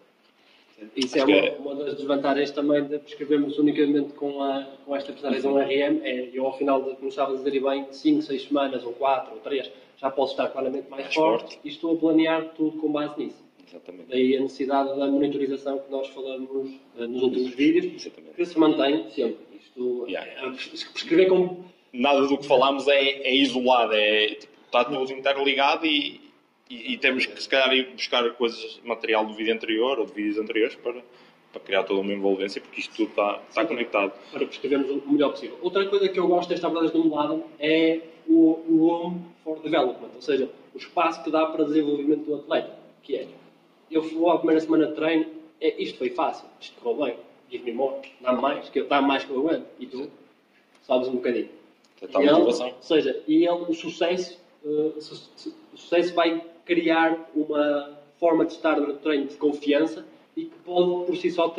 Isso 0.95 1.17
é 1.17 1.21
Acho 1.21 1.31
uma, 1.31 1.37
é- 1.37 1.57
uma 1.57 1.75
das 1.75 1.95
desvantagens 1.95 2.51
também 2.51 2.83
de 2.83 2.99
prescrevermos 2.99 3.57
unicamente 3.57 4.13
com, 4.13 4.41
a, 4.43 4.67
com 4.85 4.95
esta 4.95 5.13
personagem 5.13 5.49
um 5.49 5.57
RM. 5.57 6.01
É, 6.03 6.29
eu, 6.33 6.45
ao 6.45 6.57
final 6.57 6.81
de, 6.83 6.95
como 6.95 7.07
estavas 7.09 7.39
a 7.39 7.43
dizer 7.43 7.61
bem, 7.61 7.85
5, 7.91 8.21
6 8.21 8.43
semanas, 8.43 8.83
ou 8.83 8.93
4, 8.93 9.33
ou 9.33 9.39
3, 9.39 9.71
já 9.97 10.09
posso 10.11 10.33
estar 10.33 10.49
claramente 10.49 10.89
mais, 10.89 11.03
Mais 11.03 11.13
forte, 11.15 11.53
forte. 11.55 11.59
e 11.63 11.69
estou 11.69 11.95
a 11.95 11.97
planear 11.97 12.53
tudo 12.55 12.77
com 12.79 12.91
base 12.91 13.17
nisso. 13.17 13.43
Exatamente. 13.67 14.09
Daí 14.09 14.35
a 14.37 14.41
necessidade 14.41 14.89
da 14.99 15.07
monitorização 15.07 15.79
que 15.79 15.89
nós 15.91 16.07
falamos 16.09 16.71
eh, 16.99 17.07
nos 17.07 17.23
últimos 17.23 17.55
vídeos, 17.55 17.85
Exatamente. 18.05 18.35
que 18.35 18.45
se 18.45 18.59
mantém 18.59 19.09
sempre. 19.11 19.37
Isto, 19.59 20.05
Yeah, 20.07 20.29
eh, 20.31 20.49
pres- 20.51 20.83
prescrever 20.83 21.27
como 21.29 21.65
Nada 21.93 22.27
do 22.27 22.37
que 22.37 22.45
falamos 22.45 22.87
é, 22.89 22.99
é 22.99 23.33
isolado, 23.33 23.93
é, 23.93 24.27
tipo, 24.35 24.51
está 24.65 24.83
tudo 24.83 25.09
interligado 25.13 25.85
e, 25.85 26.19
e, 26.69 26.93
e 26.93 26.97
temos 26.97 27.25
que 27.25 27.41
se 27.41 27.47
calhar 27.49 27.73
ir 27.75 27.91
buscar 27.91 28.29
coisas, 28.33 28.79
material 28.83 29.25
do 29.25 29.33
vídeo 29.33 29.53
anterior 29.53 29.99
ou 29.99 30.05
de 30.05 30.13
vídeos 30.13 30.37
anteriores 30.37 30.75
para, 30.75 31.01
para 31.51 31.61
criar 31.61 31.83
toda 31.83 32.01
uma 32.01 32.11
envolvência, 32.13 32.59
porque 32.61 32.81
isto 32.81 32.95
tudo 32.95 33.09
está, 33.09 33.41
está 33.49 33.65
conectado. 33.65 34.11
para 34.31 34.45
prescrevermos 34.45 34.89
o 34.89 35.11
melhor 35.11 35.29
possível. 35.31 35.57
Outra 35.61 35.85
coisa 35.87 36.09
que 36.09 36.19
eu 36.19 36.27
gosto 36.27 36.49
desta 36.49 36.67
abordagem 36.67 37.01
do 37.01 37.13
lado 37.13 37.43
é 37.59 38.01
o 38.27 38.53
room 38.67 39.21
for 39.43 39.59
development, 39.59 40.09
ou 40.15 40.21
seja, 40.21 40.49
o 40.73 40.77
espaço 40.77 41.23
que 41.23 41.29
dá 41.31 41.45
para 41.45 41.63
desenvolvimento 41.65 42.25
do 42.25 42.35
atleta, 42.35 42.77
que 43.03 43.15
é, 43.15 43.27
eu 43.91 44.01
vou 44.01 44.31
à 44.31 44.37
primeira 44.37 44.59
semana 44.61 44.87
de 44.87 44.93
treino, 44.95 45.25
é, 45.61 45.81
isto 45.81 45.97
foi 45.99 46.09
fácil, 46.09 46.47
isto 46.59 46.79
correu 46.81 47.05
bem, 47.05 47.15
give 47.51 47.63
me 47.63 47.71
more, 47.71 47.95
dá 48.19 48.33
mais, 48.33 48.67
que 48.69 48.79
eu- 48.79 48.87
dá 48.87 48.99
mais 49.01 49.23
que 49.23 49.29
eu 49.31 49.39
aguento, 49.47 49.67
e 49.79 49.85
tu 49.85 50.09
sabes 50.81 51.07
um 51.07 51.13
bocadinho. 51.17 51.49
Está 52.01 52.19
E 52.19 52.23
a 52.23 52.25
ele, 52.25 52.31
motivação. 52.33 52.67
ou 52.67 52.81
seja, 52.81 53.23
e 53.27 53.35
ele, 53.47 53.65
o 53.69 53.73
sucesso, 53.73 54.37
eh, 54.65 54.99
su- 54.99 55.15
su- 55.35 55.55
o 55.73 55.77
sucesso 55.77 56.13
vai 56.15 56.43
criar 56.65 57.29
uma 57.35 57.99
forma 58.19 58.45
de 58.45 58.53
estar 58.53 58.79
no 58.79 58.93
treino 58.95 59.27
de 59.27 59.35
confiança 59.35 60.05
e 60.35 60.45
que 60.45 60.55
pode 60.65 61.05
por 61.05 61.15
si 61.15 61.31
só 61.31 61.53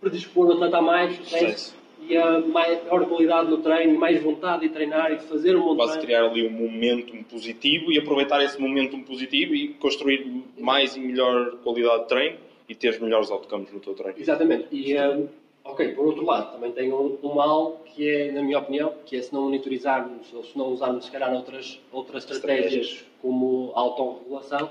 predispor 0.00 0.46
o 0.46 0.52
atleta 0.52 0.78
a 0.78 0.82
mais 0.82 1.16
sucesso, 1.16 1.76
e 2.08 2.16
a 2.16 2.40
maior 2.40 3.06
qualidade 3.06 3.50
no 3.50 3.58
treino, 3.58 3.98
mais 3.98 4.22
vontade 4.22 4.62
de 4.62 4.68
treinar 4.68 5.12
e 5.12 5.16
de 5.16 5.24
fazer 5.24 5.56
um 5.56 5.62
bom 5.62 5.76
Quase 5.76 5.98
criar 5.98 6.24
ali 6.24 6.46
um 6.46 6.50
momentum 6.50 7.22
positivo 7.24 7.90
e 7.90 7.98
aproveitar 7.98 8.42
esse 8.44 8.60
momentum 8.60 9.02
positivo 9.02 9.54
e 9.54 9.68
construir 9.74 10.44
mais 10.58 10.96
e 10.96 11.00
melhor 11.00 11.56
qualidade 11.64 12.02
de 12.02 12.08
treino 12.08 12.38
e 12.68 12.74
ter 12.74 13.00
melhores 13.00 13.30
outcomes 13.30 13.72
no 13.72 13.80
teu 13.80 13.94
treino. 13.94 14.18
Exatamente. 14.18 14.68
E, 14.70 14.96
eh, 14.96 15.26
ok, 15.68 15.88
por 15.94 16.06
outro 16.06 16.24
lado, 16.24 16.52
também 16.52 16.72
tem 16.72 16.92
um, 16.92 17.18
um 17.22 17.34
mal 17.34 17.82
que 17.84 18.08
é, 18.08 18.32
na 18.32 18.42
minha 18.42 18.58
opinião, 18.58 18.94
que 19.04 19.16
é 19.16 19.22
se 19.22 19.32
não 19.32 19.42
monitorizarmos 19.42 20.32
ou 20.32 20.44
se 20.44 20.56
não 20.56 20.68
usarmos, 20.68 21.06
se 21.06 21.10
calhar, 21.10 21.32
outras, 21.34 21.80
outras 21.92 22.24
estratégias, 22.24 22.86
Estratégias. 22.86 23.04
como 23.20 23.72
a 23.74 23.80
autorregulação, 23.80 24.70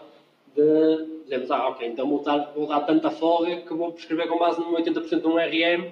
de 0.55 1.23
dizermos, 1.23 1.51
ah, 1.51 1.67
ok, 1.69 1.87
então 1.87 2.07
vou 2.07 2.23
dar, 2.23 2.53
vou 2.55 2.65
dar 2.65 2.81
tanta 2.81 3.11
folga 3.11 3.57
que 3.57 3.73
vou 3.73 3.91
prescrever 3.91 4.27
com 4.27 4.37
base 4.37 4.59
num 4.59 4.73
80% 4.73 5.19
de 5.19 5.27
um 5.27 5.37
RM 5.37 5.91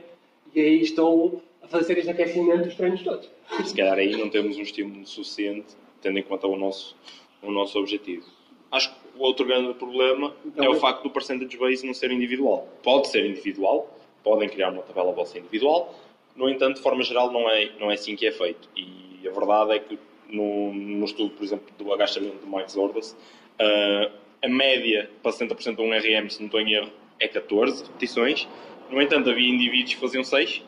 e 0.55 0.61
aí 0.61 0.81
estou 0.81 1.41
a 1.61 1.67
fazer 1.67 1.85
séries 1.85 2.06
de 2.06 2.11
aquecimento 2.11 2.65
dos 2.65 2.75
treinos 2.75 3.01
todos. 3.01 3.29
Se 3.65 3.75
calhar 3.75 3.97
aí 3.97 4.15
não 4.15 4.29
temos 4.29 4.57
um 4.57 4.61
estímulo 4.61 5.06
suficiente, 5.06 5.75
tendo 6.01 6.17
em 6.17 6.23
conta 6.23 6.47
o 6.47 6.56
nosso, 6.56 6.95
o 7.41 7.51
nosso 7.51 7.77
objetivo. 7.77 8.25
Acho 8.71 8.89
que 8.89 8.95
o 9.17 9.23
outro 9.23 9.45
grande 9.45 9.73
problema 9.73 10.33
Então, 10.45 10.65
é 10.65 10.69
o 10.69 10.75
facto 10.75 11.03
do 11.03 11.09
percentage 11.09 11.57
base 11.57 11.85
não 11.85 11.94
ser 11.94 12.11
individual. 12.11 12.67
Pode 12.81 13.09
ser 13.09 13.25
individual, 13.25 13.89
podem 14.23 14.49
criar 14.49 14.69
uma 14.69 14.81
tabela 14.81 15.11
vossa 15.11 15.37
individual, 15.37 15.93
no 16.35 16.49
entanto, 16.49 16.77
de 16.77 16.81
forma 16.81 17.03
geral, 17.03 17.31
não 17.31 17.49
é, 17.49 17.71
não 17.79 17.91
é 17.91 17.93
assim 17.93 18.15
que 18.15 18.25
é 18.25 18.31
feito. 18.31 18.67
E 18.75 19.27
a 19.27 19.31
verdade 19.31 19.73
é 19.73 19.79
que 19.79 19.99
no, 20.29 20.73
no 20.73 21.05
estudo, 21.05 21.31
por 21.31 21.43
exemplo, 21.43 21.67
do 21.77 21.93
agachamento 21.93 22.37
do 22.37 22.47
Mike 22.47 22.71
Zordas, 22.71 23.15
ah, 23.59 24.11
a 24.41 24.49
média 24.49 25.09
para 25.21 25.31
60% 25.31 25.75
de 25.75 25.81
um 25.81 25.91
RM, 25.91 26.29
se 26.29 26.39
não 26.39 26.47
estou 26.47 26.59
em 26.59 26.73
erro, 26.73 26.91
é 27.19 27.27
14 27.27 27.83
repetições. 27.83 28.47
No 28.89 29.01
entanto, 29.01 29.29
havia 29.29 29.47
indivíduos 29.47 29.93
que 29.93 29.99
faziam 29.99 30.23
6 30.23 30.63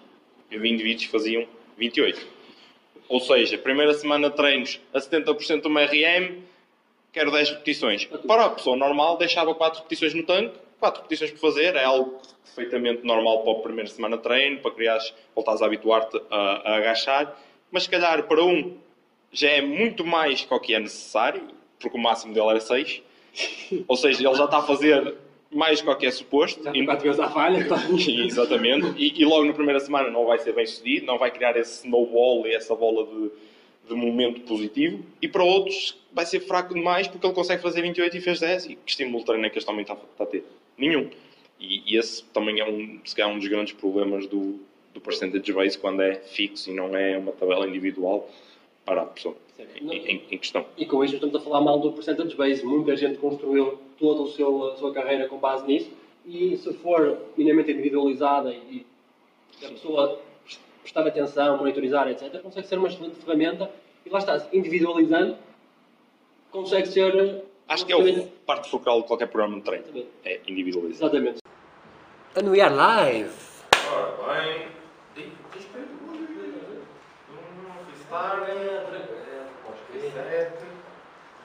e 0.51 0.55
havia 0.55 0.71
indivíduos 0.71 1.05
que 1.05 1.11
faziam 1.11 1.47
28. 1.77 2.35
Ou 3.09 3.19
seja, 3.19 3.57
primeira 3.57 3.93
semana 3.93 4.29
de 4.29 4.35
treinos 4.35 4.79
a 4.93 4.99
70% 4.99 5.61
de 5.61 5.67
uma 5.67 5.83
RM, 5.83 6.41
quero 7.11 7.31
10 7.31 7.49
repetições. 7.51 8.05
Para 8.05 8.45
a 8.45 8.49
pessoa 8.49 8.75
normal, 8.75 9.17
deixava 9.17 9.53
4 9.53 9.79
repetições 9.79 10.13
no 10.13 10.23
tanque, 10.23 10.57
4 10.79 11.01
repetições 11.01 11.31
por 11.31 11.39
fazer, 11.39 11.75
é 11.75 11.83
algo 11.83 12.19
perfeitamente 12.43 13.05
normal 13.05 13.43
para 13.43 13.51
a 13.53 13.55
primeira 13.55 13.89
semana 13.89 14.17
de 14.17 14.23
treino, 14.23 14.59
para 14.59 14.71
criares, 14.71 15.13
voltares 15.33 15.61
a 15.61 15.65
habituar-te 15.65 16.21
a, 16.29 16.35
a 16.35 16.75
agachar, 16.77 17.37
mas 17.71 17.83
se 17.83 17.89
calhar 17.89 18.23
para 18.23 18.43
um 18.43 18.77
já 19.31 19.49
é 19.49 19.61
muito 19.61 20.05
mais 20.05 20.41
que 20.41 20.53
o 20.53 20.59
que 20.59 20.73
é 20.73 20.79
necessário, 20.79 21.43
porque 21.79 21.97
o 21.97 22.01
máximo 22.01 22.33
dele 22.33 22.49
era 22.49 22.59
6, 22.61 23.01
ou 23.87 23.95
seja, 23.97 24.27
ele 24.27 24.35
já 24.37 24.45
está 24.45 24.57
a 24.59 24.63
fazer 24.63 25.15
mais 25.51 25.81
do 25.81 25.95
que 25.95 26.05
é 26.05 26.11
suposto, 26.11 26.63
Já 26.63 26.71
e- 26.73 26.85
quatro 26.85 27.03
vezes 27.03 27.19
à 27.19 27.29
falha, 27.29 27.59
então. 27.59 27.77
Exatamente. 27.97 28.93
E, 28.97 29.21
e 29.21 29.25
logo 29.25 29.45
na 29.45 29.53
primeira 29.53 29.79
semana 29.79 30.09
não 30.09 30.25
vai 30.25 30.37
ser 30.39 30.53
bem 30.53 30.65
sucedido, 30.65 31.05
não 31.05 31.17
vai 31.17 31.31
criar 31.31 31.55
esse 31.57 31.85
snowball 31.85 32.45
e 32.45 32.53
essa 32.53 32.75
bola 32.75 33.05
de, 33.05 33.31
de 33.89 33.95
momento 33.95 34.41
positivo. 34.41 35.03
E 35.21 35.27
para 35.27 35.43
outros 35.43 35.97
vai 36.11 36.25
ser 36.25 36.41
fraco 36.41 36.73
demais 36.73 37.07
porque 37.07 37.25
ele 37.25 37.33
consegue 37.33 37.61
fazer 37.61 37.81
28 37.81 38.17
e 38.17 38.21
fez 38.21 38.39
10. 38.39 38.65
E 38.65 38.75
que 38.75 38.91
estímulo 38.91 39.19
de 39.19 39.25
treino 39.25 39.45
é 39.45 39.49
que 39.49 39.57
este 39.57 39.69
homem 39.69 39.83
está, 39.83 39.93
está 39.93 40.23
a 40.23 40.27
ter? 40.27 40.43
Nenhum. 40.77 41.09
E, 41.59 41.93
e 41.93 41.97
esse 41.97 42.23
também 42.25 42.59
é 42.59 42.69
um, 42.69 42.99
se 43.05 43.15
calhar, 43.15 43.33
um 43.33 43.39
dos 43.39 43.47
grandes 43.47 43.73
problemas 43.73 44.27
do, 44.27 44.59
do 44.93 44.99
percentage 45.01 45.51
base 45.53 45.77
quando 45.77 46.01
é 46.01 46.15
fixo 46.15 46.69
e 46.69 46.73
não 46.73 46.95
é 46.95 47.17
uma 47.17 47.31
tabela 47.31 47.67
individual 47.67 48.29
para 48.85 49.01
a 49.01 49.05
pessoa 49.05 49.35
em, 49.57 49.89
em- 49.97 50.21
em 50.31 50.37
questão. 50.37 50.65
E 50.77 50.85
com 50.85 51.03
isto 51.03 51.15
estamos 51.15 51.35
a 51.35 51.39
falar 51.39 51.61
mal 51.61 51.79
do 51.79 51.91
percentage 51.93 52.35
base. 52.35 52.63
Muita 52.65 52.95
gente 52.97 53.17
construiu 53.17 53.79
toda 53.97 54.21
o 54.23 54.27
seu, 54.31 54.71
a 54.71 54.75
sua 54.75 54.93
carreira 54.93 55.27
com 55.27 55.37
base 55.37 55.65
nisso. 55.65 55.89
E 56.25 56.57
se 56.57 56.73
for 56.73 57.19
minimamente 57.37 57.71
individualizada 57.71 58.51
e 58.53 58.85
a 59.63 59.69
pessoa 59.69 60.19
prestar 60.81 61.07
atenção, 61.07 61.57
monitorizar, 61.57 62.07
etc., 62.09 62.41
consegue 62.41 62.67
ser 62.67 62.77
uma 62.77 62.87
excelente 62.89 63.15
ferramenta. 63.15 63.71
E 64.05 64.09
lá 64.09 64.19
está, 64.19 64.47
individualizando, 64.53 65.37
consegue 66.51 66.87
ser. 66.87 67.43
Acho 67.67 67.85
que 67.85 67.93
é 67.93 67.95
a 67.95 68.27
parte 68.45 68.69
focal 68.69 69.01
de 69.01 69.07
qualquer 69.07 69.27
programa 69.27 69.55
de 69.55 69.63
treino. 69.63 69.85
Exatamente. 69.87 70.11
É 70.23 70.41
individualizar. 70.47 71.09
Exatamente. 71.09 71.39
And 72.37 72.49
we 72.49 72.61
are 72.61 72.73
live! 72.73 73.31
Ora 73.91 74.41
bem. 74.41 74.67
Respeito. 75.15 75.95
Freestyle. 77.85 78.45
Reset. 79.93 80.51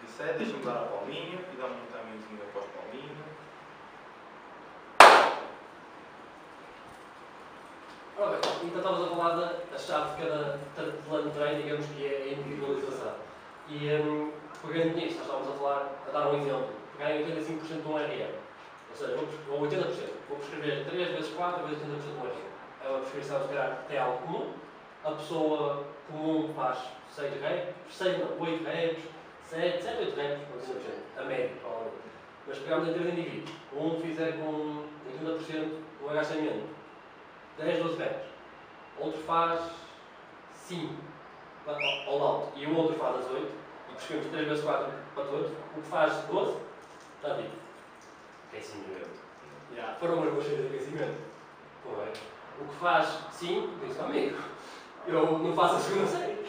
Reset. 0.02 0.38
Deixa-me 0.38 0.64
dar 0.64 0.72
a 0.72 0.84
palminha 0.86 1.38
e 1.52 1.56
dá-me 1.56 1.74
um 1.74 1.86
timingzinho 1.86 2.42
após 2.50 2.66
palminha. 2.66 3.24
Ora 8.18 8.38
bem, 8.38 8.68
então 8.68 8.78
estavas 8.78 9.02
a 9.02 9.16
falar 9.16 9.36
da, 9.36 9.78
chave 9.78 10.16
de 10.16 10.28
cada, 10.28 10.60
cada 10.76 10.92
plano 11.08 11.30
de 11.30 11.38
treino, 11.38 11.62
digamos 11.62 11.86
que 11.86 12.04
é 12.04 12.22
a 12.24 12.32
individualização. 12.32 13.14
E 13.68 13.88
um, 13.94 14.32
pegando 14.66 14.96
nisso, 14.96 15.16
nós 15.16 15.26
estávamos 15.26 15.48
a 15.48 15.58
falar, 15.58 16.02
a 16.08 16.10
dar 16.10 16.28
um 16.28 16.40
exemplo, 16.40 16.68
pegarem 16.96 17.26
85% 17.26 17.82
de 17.82 17.88
um 17.88 17.96
RM. 17.96 18.34
Ou 18.90 18.96
seja, 18.96 19.16
vou, 19.16 19.58
vou 19.58 19.68
80%. 19.68 20.10
Vou 20.28 20.38
prescrever 20.38 20.84
3 20.86 21.08
vezes 21.08 21.34
4 21.34 21.66
vezes 21.66 21.82
80% 21.82 21.88
de 21.88 22.18
um 22.18 22.22
RN. 22.22 22.50
É 22.84 22.88
uma 22.88 23.00
prescrição, 23.00 23.42
se 23.42 23.48
calhar, 23.48 23.78
que 23.82 23.88
tem 23.88 23.98
algo 23.98 24.18
comum. 24.18 24.52
A 25.04 25.10
pessoa 25.12 25.84
comum 26.10 26.52
faz 26.54 26.78
6 27.14 27.40
reps, 27.40 27.74
6 27.90 28.18
não, 28.18 28.40
8 28.40 28.64
reps, 28.64 29.02
7, 29.48 29.82
7, 29.82 29.98
8 29.98 30.16
reps, 30.16 30.40
a 31.16 31.22
média, 31.22 31.50
provavelmente. 31.60 31.96
Mas 32.46 32.58
pegamos 32.58 32.88
em 32.88 32.92
3 32.92 33.06
indivíduos. 33.06 33.50
Um 33.72 34.00
fizer 34.00 34.32
com 34.32 34.84
80% 35.24 35.90
um 36.02 36.10
agachamento, 36.10 36.64
10, 37.58 37.82
12 37.82 37.98
reps. 37.98 38.26
Outro 38.98 39.20
faz 39.22 39.60
5 40.54 40.94
ao 42.06 42.22
alto 42.22 42.58
e 42.58 42.66
o 42.66 42.76
outro 42.76 42.96
faz 42.96 43.16
as 43.16 43.30
8. 43.30 43.59
E 44.00 44.12
prescrevemos 44.12 44.32
3 44.32 44.48
vezes 44.48 44.64
4 44.64 44.92
para 45.14 45.24
todos. 45.24 45.50
O 45.76 45.82
que 45.82 45.88
faz 45.88 46.12
12, 46.24 46.56
está 47.16 47.34
vivo. 47.34 47.50
Aquecimento. 48.48 49.10
Yeah. 49.72 49.94
Foram 50.00 50.14
umas 50.14 50.32
boas 50.32 50.46
de 50.46 50.66
aquecimento. 50.66 51.18
Foi. 51.82 52.12
O 52.60 52.68
que 52.68 52.74
faz 52.76 53.18
5, 53.32 53.68
diz 53.86 54.00
amigo. 54.00 54.38
Eu 55.06 55.38
não 55.38 55.54
faço 55.54 55.76
a 55.76 55.78
segunda 55.80 56.06
série. 56.06 56.46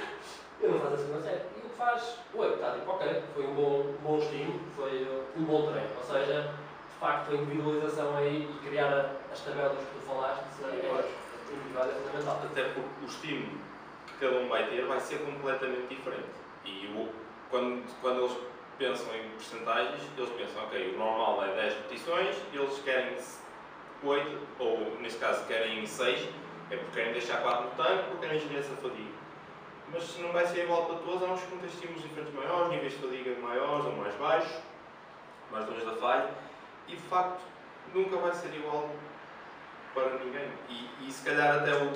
Eu 0.61 0.71
não 0.71 0.79
faço 0.79 0.93
a 0.93 0.97
segunda 0.97 1.21
série. 1.21 1.41
E 1.55 1.59
o 1.59 1.69
que 1.69 1.75
faz 1.75 2.17
8, 2.33 2.53
está 2.53 2.71
tipo, 2.71 2.91
ok, 2.91 3.23
foi 3.33 3.45
um 3.45 3.53
bom, 3.53 3.79
um 3.81 3.97
bom 4.03 4.17
estímulo, 4.17 4.59
foi 4.75 5.03
uh, 5.03 5.23
um 5.37 5.43
bom 5.43 5.71
treino. 5.71 5.89
Ou 5.97 6.03
seja, 6.03 6.53
de 6.89 6.99
facto, 6.99 7.31
a 7.31 7.35
individualização 7.35 8.17
aí 8.17 8.49
e 8.49 8.67
criar 8.67 9.11
as 9.31 9.39
tabelas 9.41 9.77
que 9.77 9.99
tu 9.99 10.05
falaste, 10.07 10.43
é, 10.63 10.67
é 10.67 11.53
individual 11.53 11.85
é 11.85 11.93
fundamental. 11.93 12.41
Até 12.43 12.63
porque 12.63 13.05
o 13.05 13.05
estímulo 13.05 13.59
que 14.07 14.13
cada 14.19 14.37
um 14.37 14.49
vai 14.49 14.67
ter 14.69 14.85
vai 14.85 14.99
ser 14.99 15.19
completamente 15.19 15.87
diferente. 15.95 16.29
E 16.65 16.87
o, 16.87 17.20
quando, 17.51 17.83
quando 18.01 18.21
eles 18.21 18.37
pensam 18.79 19.13
em 19.13 19.29
porcentagens, 19.29 20.01
eles 20.17 20.29
pensam, 20.31 20.63
ok, 20.63 20.95
o 20.95 20.97
normal 20.97 21.43
é 21.43 21.55
10 21.55 21.73
repetições, 21.75 22.35
eles 22.51 22.79
querem 22.79 23.17
8, 24.03 24.39
ou 24.57 24.97
neste 24.99 25.19
caso 25.19 25.45
querem 25.45 25.85
6, 25.85 26.29
é 26.71 26.77
porque 26.77 26.99
querem 26.99 27.11
deixar 27.11 27.41
4 27.41 27.65
no 27.65 27.71
tanque, 27.71 28.03
porque 28.09 28.25
querem 28.25 28.39
gerir 28.39 28.59
essa 28.59 28.75
fadiga. 28.77 29.21
Mas 29.93 30.17
não 30.19 30.31
vai 30.31 30.47
ser 30.47 30.63
igual 30.63 30.85
para 30.85 30.95
todos, 30.95 31.21
há 31.21 31.33
uns 31.33 31.41
que 31.41 31.57
têm 31.57 31.67
estímulos 31.67 32.01
diferentes 32.01 32.33
maiores, 32.33 32.71
níveis 32.71 32.93
de 32.93 32.99
fadiga 32.99 33.39
maiores 33.41 33.85
ou 33.85 33.91
mais 33.97 34.15
baixos, 34.15 34.61
mais 35.51 35.67
longe 35.69 35.85
da 35.85 35.95
falha, 35.97 36.29
e 36.87 36.95
de 36.95 37.01
facto 37.03 37.41
nunca 37.93 38.15
vai 38.15 38.33
ser 38.33 38.55
igual 38.55 38.89
para 39.93 40.17
ninguém. 40.17 40.49
E, 40.69 41.07
e 41.07 41.11
se 41.11 41.23
calhar 41.25 41.57
até 41.57 41.73
o 41.73 41.91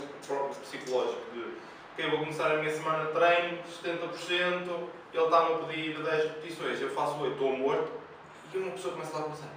psicológico 0.61 1.31
de 1.33 1.55
ok, 1.93 2.09
vou 2.09 2.19
começar 2.19 2.51
a 2.51 2.57
minha 2.57 2.71
semana 2.71 3.05
de 3.05 3.13
treino, 3.13 3.57
70%, 3.63 4.89
ele 5.15 5.25
está-me 5.25 5.53
a 5.53 5.57
pedir 5.59 5.97
10 5.97 6.23
repetições, 6.23 6.81
eu 6.81 6.89
faço 6.89 7.17
8, 7.19 7.33
estou 7.33 7.57
morto, 7.57 7.91
e 8.53 8.57
uma 8.57 8.71
pessoa 8.71 8.93
começa 8.93 9.17
lá 9.17 9.25
a 9.25 9.29
pensar, 9.29 9.49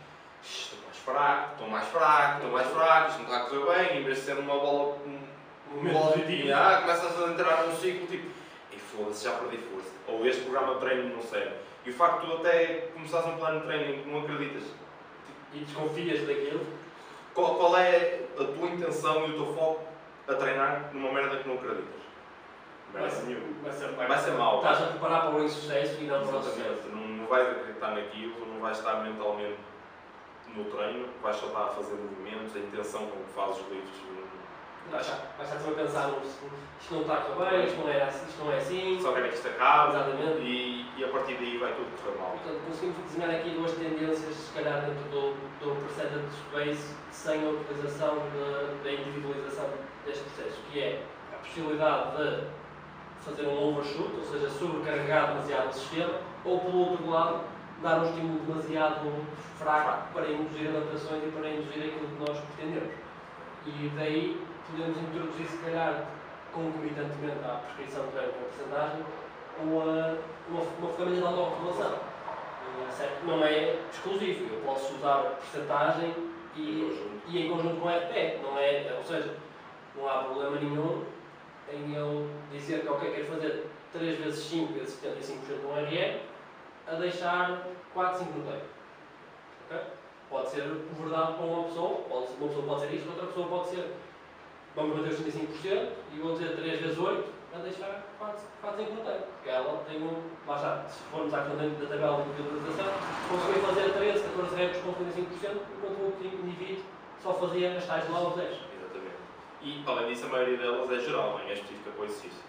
estou 0.42 0.78
mais 0.84 0.96
fraco, 0.98 1.52
estou 1.52 1.68
mais 1.68 1.88
fraco, 1.88 2.34
estou 2.36 2.50
mais 2.50 2.68
fraco, 2.68 3.10
isto 3.10 3.18
não 3.18 3.24
está 3.26 3.36
a 3.36 3.48
correr 3.48 3.88
bem, 3.88 4.00
em 4.00 4.04
vez 4.04 4.18
de 4.18 4.24
ser 4.24 4.38
uma 4.38 4.54
bola, 4.58 4.98
um, 5.06 5.18
uma 5.74 5.92
bola 5.92 6.16
de 6.18 6.52
ah, 6.52 6.78
começas 6.82 7.22
a 7.22 7.32
entrar 7.32 7.66
num 7.66 7.76
ciclo 7.76 8.06
tipo, 8.06 8.30
e 8.72 8.78
foda-se, 8.78 9.24
já 9.24 9.32
perdi 9.32 9.58
força, 9.58 9.90
ou 10.06 10.26
este 10.26 10.42
programa 10.42 10.74
de 10.74 10.80
treino 10.80 11.16
não 11.16 11.22
serve. 11.22 11.54
E 11.84 11.90
o 11.90 11.94
facto 11.94 12.20
de 12.20 12.26
tu 12.26 12.36
até 12.38 12.90
começares 12.92 13.26
um 13.26 13.36
plano 13.36 13.60
de 13.60 13.66
treino 13.66 13.94
em 13.94 14.02
que 14.02 14.08
não 14.08 14.20
acreditas 14.20 14.64
e 15.54 15.58
desconfias 15.60 16.26
daquilo, 16.26 16.66
qual, 17.34 17.54
qual 17.54 17.76
é 17.76 18.20
a 18.38 18.44
tua 18.44 18.68
intenção 18.68 19.26
e 19.26 19.30
o 19.30 19.34
teu 19.34 19.54
foco 19.54 19.84
a 20.26 20.34
treinar 20.34 20.90
numa 20.92 21.12
merda 21.12 21.36
que 21.36 21.48
não 21.48 21.54
acreditas? 21.54 22.02
Vai 22.92 23.10
ser, 23.10 23.42
vai 23.62 23.72
ser, 23.72 23.88
Vai 23.92 24.18
ser 24.18 24.30
mau. 24.32 24.56
Estás 24.58 24.82
a 24.82 24.86
preparar 24.86 25.22
para 25.22 25.36
o 25.40 25.44
insucesso 25.44 26.00
e 26.00 26.04
não 26.04 26.26
para 26.26 26.36
o 26.38 26.42
sucesso. 26.42 26.88
Não, 26.90 27.00
não 27.08 27.26
vais 27.26 27.48
acreditar 27.48 27.90
naquilo, 27.94 28.46
não 28.46 28.60
vais 28.60 28.78
estar 28.78 29.02
mentalmente 29.02 29.58
no 30.54 30.64
treino, 30.64 31.08
vais 31.22 31.36
só 31.36 31.46
estar 31.46 31.64
a 31.64 31.66
fazer 31.68 31.94
movimentos, 31.94 32.56
a 32.56 32.58
intenção 32.58 33.06
com 33.06 33.22
que 33.22 33.32
fazes 33.34 33.60
os 33.60 33.68
lifts. 33.70 34.02
Vais 34.90 35.06
estar 35.06 35.44
sempre 35.58 35.82
a 35.82 35.84
pensar, 35.84 36.08
no- 36.08 36.22
isto 36.80 36.94
não 36.94 37.00
está 37.02 37.14
a 37.14 37.16
correr 37.18 37.50
bem, 37.50 37.66
isto 37.66 37.78
não 37.80 37.90
é 37.90 38.02
assim, 38.04 38.26
isto 38.26 38.42
não 38.44 38.52
é 38.52 38.56
assim. 38.56 38.98
Só 39.02 39.12
querem 39.12 39.28
que 39.30 39.36
isto 39.36 39.48
acabe 39.48 39.90
Exatamente. 39.96 40.40
e, 40.40 40.90
e 40.96 41.04
a 41.04 41.08
partir 41.08 41.34
daí 41.34 41.58
vai 41.58 41.74
tudo 41.74 42.02
correr 42.02 42.16
mal. 42.18 42.30
Portanto, 42.30 42.60
conseguimos 42.66 42.96
desenhar 43.04 43.30
aqui 43.30 43.50
duas 43.50 43.72
tendências, 43.72 44.34
se 44.34 44.52
calhar, 44.54 44.80
dentro 44.80 45.04
do, 45.10 45.34
do 45.60 45.76
percentage 45.84 46.24
space, 46.48 46.94
sem 47.12 47.46
a 47.46 47.50
utilização 47.50 48.16
da 48.82 48.90
individualização 48.90 49.68
deste 50.06 50.24
processo, 50.24 50.58
que 50.72 50.80
é 50.80 51.02
a 51.34 51.36
possibilidade 51.44 52.16
de 52.16 52.44
fazer 53.22 53.46
um 53.46 53.68
overshoot, 53.68 54.10
ou 54.16 54.24
seja, 54.24 54.48
sobrecarregar 54.48 55.28
demasiado 55.28 55.70
o 55.70 55.72
sistema, 55.72 56.14
ou, 56.44 56.60
pelo 56.60 56.90
outro 56.90 57.10
lado, 57.10 57.40
dar 57.82 58.00
um 58.00 58.08
estímulo 58.08 58.40
demasiado 58.40 59.12
fraco 59.58 60.12
para 60.12 60.30
induzir 60.30 60.68
adaptações 60.68 61.24
e 61.24 61.30
para 61.30 61.50
induzir 61.50 61.84
aquilo 61.84 62.08
que 62.08 62.20
nós 62.20 62.38
pretendemos. 62.40 62.94
E 63.66 63.92
daí 63.96 64.46
podemos 64.70 64.98
introduzir, 64.98 65.46
se 65.46 65.58
calhar, 65.58 66.06
concomitantemente 66.52 67.44
à 67.44 67.60
prescrição 67.66 68.06
de 68.06 68.12
treino 68.12 68.32
com 68.32 68.44
porcentagem, 68.44 69.04
uma, 69.60 70.18
uma, 70.48 70.62
uma 70.78 70.92
ferramenta 70.92 71.20
de 71.20 71.26
autorregulação. 71.26 71.92
Eh? 73.00 73.18
Não 73.24 73.44
é 73.44 73.78
exclusivo, 73.90 74.54
eu 74.54 74.60
posso 74.62 74.94
usar 74.94 75.38
porcentagem 75.38 76.14
e, 76.56 77.16
e 77.28 77.46
em 77.46 77.50
conjunto 77.50 77.80
com 77.80 77.88
RP, 77.88 78.42
não 78.42 78.58
é, 78.58 78.94
ou 78.96 79.04
seja, 79.04 79.34
não 79.96 80.08
há 80.08 80.24
problema 80.24 80.56
nenhum 80.56 81.04
em 81.72 81.94
eu 81.94 82.28
dizer 82.52 82.82
que 82.82 82.88
ok, 82.88 83.10
quero 83.10 83.26
fazer 83.26 83.66
3 83.92 84.18
vezes 84.18 84.44
5 84.44 84.72
vezes 84.72 84.98
75% 85.02 85.60
de 85.60 85.66
um 85.66 85.74
RE 85.74 86.20
a 86.86 86.94
deixar 86.94 87.66
4, 87.94 88.18
5 88.18 88.38
no 88.38 88.44
tempo. 88.44 88.64
Ok? 89.66 89.80
Pode 90.30 90.50
ser 90.50 90.62
verdade 90.62 91.32
para 91.34 91.44
uma 91.46 91.64
pessoa, 91.64 92.02
pode, 92.08 92.26
uma 92.38 92.48
pessoa 92.48 92.66
pode 92.66 92.80
ser 92.80 92.94
isto, 92.94 93.08
outra 93.08 93.26
pessoa 93.26 93.48
pode 93.48 93.68
ser 93.68 93.94
vamos 94.74 94.96
manter 94.96 95.12
os 95.12 95.20
75% 95.20 95.88
e 96.14 96.18
vou 96.20 96.32
dizer 96.32 96.56
3 96.56 96.80
vezes 96.80 96.98
8 96.98 97.24
a 97.54 97.58
deixar 97.58 98.04
4, 98.18 98.38
4 98.60 98.84
5 98.84 98.92
no 98.94 99.04
tempo. 99.04 99.26
Porque 99.34 99.50
ela 99.50 99.84
tem 99.88 100.02
um. 100.02 100.22
Lá 100.46 100.56
está, 100.56 100.88
se 100.88 101.02
formos 101.10 101.34
à 101.34 101.42
questão 101.42 101.56
da 101.56 101.86
tabela 101.86 102.22
de 102.22 102.42
utilização, 102.42 102.92
consegui 103.28 103.60
fazer 103.66 103.92
13, 103.92 104.24
14 104.24 104.56
reps 104.56 104.80
com 104.82 104.92
75%, 104.92 105.60
enquanto 105.76 105.98
o 105.98 106.04
outro 106.06 106.26
indivíduo 106.26 106.84
só 107.22 107.34
fazia 107.34 107.76
as 107.76 107.86
tais 107.86 108.08
lá 108.10 108.18
aos 108.18 108.36
10. 108.36 108.77
E, 109.62 109.82
além 109.86 110.08
disso, 110.08 110.26
a 110.26 110.28
maioria 110.28 110.56
delas 110.56 110.90
é 110.90 111.00
geral, 111.00 111.38
não 111.38 111.40
é 111.40 111.52
específica 111.52 111.90
para 111.90 112.02
o 112.02 112.04
exercício. 112.04 112.42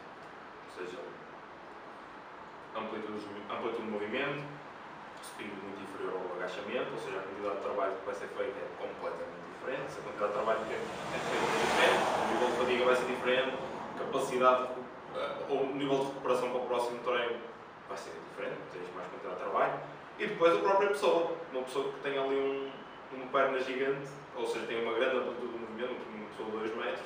Ou 0.70 0.86
seja, 0.86 1.00
amplitude, 2.76 3.20
de- 3.20 3.54
amplitude 3.54 3.82
de 3.84 3.90
movimento, 3.92 4.44
spin 5.24 5.46
muito 5.64 5.82
inferior 5.84 6.14
ao 6.22 6.38
agachamento, 6.38 6.94
ou 6.94 7.00
seja, 7.00 7.18
a 7.20 7.24
quantidade 7.24 7.56
de 7.58 7.64
trabalho 7.64 7.94
que 7.98 8.06
vai 8.06 8.16
ser 8.16 8.28
feita 8.28 8.58
é 8.60 8.68
completamente 8.78 9.46
diferente. 9.58 9.92
Se 9.92 10.00
a 10.00 10.04
quantidade 10.04 10.32
de 10.32 10.38
trabalho 10.38 10.60
que 10.66 10.74
é 10.74 10.80
é 10.80 11.20
feita 11.20 11.46
é 11.50 11.60
diferente, 11.66 12.04
o 12.14 12.26
nível 12.34 12.48
de 12.50 12.56
fadiga 12.62 12.86
vai 12.86 12.96
ser 12.96 13.08
diferente, 13.10 13.54
capacidade 13.98 14.64
de, 14.70 14.80
eh, 15.20 15.36
ou 15.50 15.60
nível 15.76 15.98
de 16.00 16.06
recuperação 16.14 16.48
para 16.54 16.62
o 16.62 16.66
próximo 16.70 17.00
treino 17.04 17.38
vai 17.90 17.98
ser 17.98 18.14
diferente, 18.30 18.60
tens 18.72 18.88
mais 18.96 19.08
quantidade 19.10 19.36
de 19.36 19.42
trabalho. 19.44 19.74
E 20.20 20.28
depois 20.28 20.54
a 20.56 20.60
própria 20.62 20.90
pessoa, 20.90 21.32
uma 21.52 21.64
pessoa 21.64 21.92
que 21.92 22.00
tem 22.06 22.18
ali 22.18 22.38
um, 22.38 22.70
uma 23.18 23.26
perna 23.34 23.60
gigante, 23.60 24.08
ou 24.36 24.46
seja, 24.46 24.68
tem 24.68 24.84
uma 24.84 24.94
grande 24.94 25.18
amplitude 25.18 25.52
de 25.54 25.58
movimento, 25.60 25.96
de 26.38 26.52
2 26.52 26.76
metros, 26.76 27.06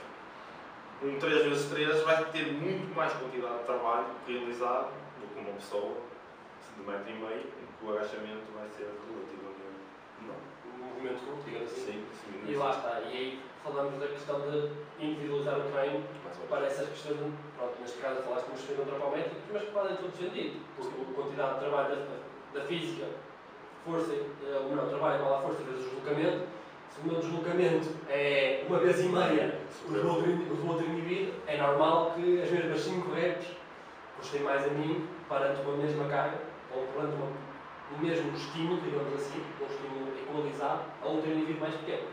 um 1.01 1.19
3x3 1.19 2.03
vai 2.03 2.25
ter 2.31 2.51
muito 2.53 2.95
mais 2.95 3.11
quantidade 3.13 3.57
de 3.59 3.63
trabalho 3.65 4.07
realizado 4.27 4.91
do 5.19 5.27
que 5.33 5.39
uma 5.39 5.53
pessoa 5.53 5.97
de 6.77 6.83
metro 6.83 7.09
e 7.09 7.13
meio, 7.13 7.39
em 7.41 7.67
que 7.79 7.85
o 7.85 7.89
agachamento 7.91 8.45
vai 8.55 8.67
ser 8.69 8.87
relativamente 8.87 9.83
menor. 10.21 10.37
Um 10.65 10.85
movimento 10.85 11.25
curto, 11.25 11.43
digamos 11.45 11.71
assim. 11.71 11.85
Sim, 11.85 12.05
sim, 12.23 12.51
E 12.51 12.55
lá 12.55 12.71
está, 12.71 13.01
e 13.01 13.07
aí 13.17 13.39
falamos 13.63 13.99
da 13.99 14.07
questão 14.07 14.39
de 14.41 14.69
individualizar 15.03 15.59
o 15.59 15.71
treino. 15.71 16.03
Ou 16.41 16.47
para 16.47 16.65
essas 16.65 16.89
questões, 16.89 17.17
de- 17.17 17.31
pronto, 17.57 17.75
neste 17.79 17.97
caso 17.99 18.21
falaste 18.23 18.47
nos 18.49 18.61
treinos 18.63 18.85
antropométricos, 18.87 19.43
mas 19.53 19.63
que 19.63 19.71
podem 19.71 19.95
todos 19.97 20.15
sentido, 20.15 20.59
porque 20.75 21.01
a 21.01 21.13
quantidade 21.13 21.53
de 21.53 21.59
trabalho 21.59 21.95
da, 21.95 22.59
da 22.59 22.65
física, 22.65 23.05
força, 23.85 24.11
eh, 24.13 24.59
o 24.65 24.73
meu 24.75 24.89
trabalho 24.89 25.19
igual 25.21 25.37
à 25.37 25.41
força 25.41 25.63
vezes 25.63 25.85
o 25.85 25.89
deslocamento, 25.89 26.47
o 27.01 27.07
meu 27.07 27.19
deslocamento 27.19 27.89
é 28.09 28.65
uma 28.67 28.79
vez 28.79 28.99
e 28.99 29.09
meia 29.09 29.59
o 29.87 29.91
do 29.91 30.09
outro, 30.69 30.85
o 30.85 30.91
indivíduo, 30.91 31.33
é 31.47 31.57
normal 31.57 32.13
que 32.15 32.41
as 32.41 32.49
mesmas 32.49 32.79
5 32.81 33.11
reps 33.11 33.47
custem 34.17 34.41
mais 34.41 34.63
a 34.63 34.69
mim 34.69 35.07
perante 35.27 35.61
uma 35.61 35.77
mesma 35.77 36.05
carga, 36.05 36.37
ou 36.73 36.83
perante 36.87 37.15
uma, 37.15 37.25
o 37.25 38.01
mesmo 38.01 38.31
estímulo, 38.33 38.81
digamos 38.81 39.13
assim, 39.13 39.43
um 39.59 39.65
estímulo 39.65 40.11
equalizado, 40.17 40.83
a 41.01 41.05
outro 41.07 41.29
indivíduo 41.29 41.61
mais 41.61 41.75
pequeno. 41.75 42.07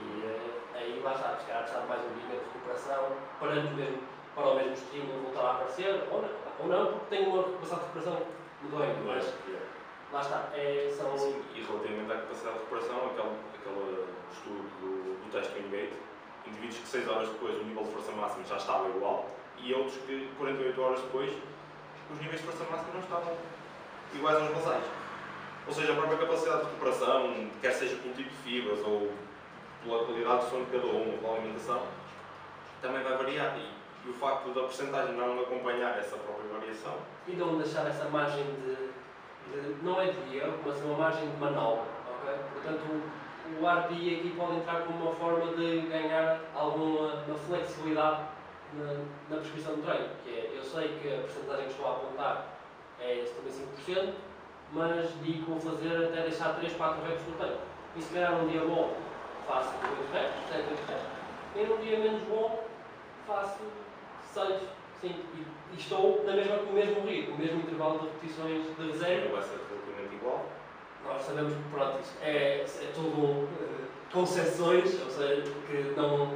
E 0.00 0.26
eh, 0.26 0.40
aí 0.74 1.00
lá 1.02 1.14
está, 1.14 1.36
se 1.36 1.46
calhar 1.46 1.86
mais 1.88 2.02
um 2.02 2.14
dia 2.14 2.38
de 2.38 2.44
recuperação, 2.44 3.16
parando 3.40 3.70
mesmo 3.74 3.98
para 4.34 4.48
o 4.48 4.56
mesmo 4.56 4.72
estímulo 4.74 5.22
voltar 5.24 5.40
a 5.40 5.50
aparecer, 5.52 6.04
ou 6.12 6.22
não, 6.22 6.30
ou 6.60 6.66
não 6.68 6.92
porque 6.92 7.16
tem 7.16 7.26
uma 7.26 7.42
capacidade 7.42 7.80
de 7.80 7.86
recuperação 7.86 8.26
medonha, 8.62 8.94
mas 9.06 9.34
lá 10.12 10.20
está, 10.20 10.50
é, 10.54 10.92
são... 10.96 11.16
Sim, 11.18 11.42
e 11.54 11.62
relativamente 11.62 12.12
à 12.12 12.16
capacidade 12.16 12.54
de 12.54 12.64
recuperação, 12.64 12.96
aquele, 13.06 13.34
aquele 13.58 14.05
estudo 14.32 14.64
do, 14.80 15.24
do 15.24 15.32
teste 15.32 15.54
Wingate, 15.54 15.92
indivíduos 16.46 16.78
que 16.78 16.88
6 16.88 17.08
horas 17.08 17.28
depois 17.28 17.56
o 17.60 17.64
nível 17.64 17.84
de 17.84 17.92
força 17.92 18.12
máxima 18.12 18.44
já 18.44 18.56
estava 18.56 18.88
igual 18.88 19.30
e 19.58 19.74
outros 19.74 19.96
que 20.06 20.30
48 20.38 20.80
horas 20.80 21.00
depois 21.00 21.32
os 22.10 22.20
níveis 22.20 22.40
de 22.40 22.46
força 22.46 22.64
máxima 22.70 22.94
não 22.94 23.00
estavam 23.00 23.36
iguais 24.14 24.36
aos 24.36 24.50
basais. 24.50 24.84
Ou 25.66 25.74
seja, 25.74 25.92
a 25.92 25.96
própria 25.96 26.18
capacidade 26.18 26.58
de 26.60 26.64
recuperação, 26.66 27.50
quer 27.60 27.72
seja 27.72 27.96
pelo 27.96 28.14
tipo 28.14 28.30
de 28.30 28.36
fibras 28.36 28.78
ou 28.86 29.12
pela 29.82 30.04
qualidade 30.04 30.44
de 30.44 30.50
sono 30.50 30.64
de 30.64 30.70
cada 30.70 30.86
um, 30.86 31.12
ou 31.12 31.18
pela 31.18 31.34
alimentação, 31.34 31.82
também 32.80 33.02
vai 33.02 33.16
variar. 33.16 33.56
E, 33.58 33.76
e 34.06 34.10
o 34.10 34.14
facto 34.14 34.54
da 34.54 34.60
porcentagem 34.62 35.16
não 35.16 35.40
acompanhar 35.40 35.98
essa 35.98 36.16
própria 36.16 36.48
variação. 36.60 36.94
E 37.26 37.32
não 37.32 37.58
deixar 37.58 37.84
essa 37.88 38.04
margem 38.08 38.44
de, 38.44 38.76
de 39.52 39.84
não 39.84 40.00
é 40.00 40.12
de 40.12 40.36
erro, 40.36 40.58
mas 40.64 40.78
uma 40.82 40.96
margem 40.96 41.28
de 41.28 41.36
manobra. 41.36 41.82
ok? 42.08 42.34
Portanto, 42.54 43.02
o, 43.60 43.66
RPI 43.66 44.16
aqui 44.16 44.34
pode 44.36 44.56
entrar 44.56 44.82
como 44.82 45.04
uma 45.04 45.14
forma 45.14 45.54
de 45.54 45.80
ganhar 45.82 46.40
alguma 46.54 47.14
uma 47.26 47.38
flexibilidade 47.38 48.22
na, 48.74 48.92
na 49.30 49.36
prescrição 49.40 49.74
do 49.74 49.82
treino. 49.82 50.08
Que 50.24 50.30
é, 50.30 50.52
eu 50.56 50.62
sei 50.62 50.88
que 51.00 51.14
a 51.14 51.20
porcentagem 51.20 51.64
que 51.66 51.70
estou 51.70 51.86
a 51.86 51.92
apontar 51.92 52.46
é 53.00 53.24
75%, 53.86 54.14
mas 54.72 55.10
digo 55.22 55.52
vou 55.52 55.60
fazer 55.60 56.06
até 56.06 56.22
deixar 56.22 56.54
3, 56.54 56.72
4 56.74 57.04
reps 57.04 57.26
no 57.26 57.36
treino. 57.36 57.58
E 57.96 58.02
se 58.02 58.14
calhar 58.14 58.34
um 58.34 58.48
dia 58.48 58.60
bom 58.64 58.94
faço 59.46 59.70
8 59.82 60.12
reps, 60.12 60.48
7, 60.50 60.64
8 60.70 60.88
reps. 60.88 61.16
E 61.54 61.64
num 61.64 61.76
dia 61.78 61.98
menos 61.98 62.22
bom 62.24 62.64
faço 63.26 63.60
6, 64.34 64.60
5. 65.00 65.14
E, 65.14 65.46
e 65.72 65.78
estou 65.78 66.24
na 66.24 66.32
mesma, 66.32 66.58
com 66.58 66.70
o 66.70 66.74
mesmo 66.74 67.00
ritmo, 67.06 67.34
o 67.34 67.38
mesmo 67.38 67.60
intervalo 67.60 68.00
de 68.00 68.06
repetições 68.06 68.76
de 68.76 68.90
reserva. 68.90 69.36
Vai 69.36 69.42
ser 69.42 69.60
relativamente 69.68 70.14
igual. 70.14 70.44
Nós 71.06 71.22
sabemos 71.22 71.52
que 71.54 71.62
pronto, 71.70 71.98
é, 72.22 72.60
é 72.60 72.90
tudo 72.94 73.08
uh, 73.08 73.46
concepções, 74.12 75.00
ou 75.02 75.10
seja, 75.10 75.42
que, 75.66 75.94
não, 75.96 76.32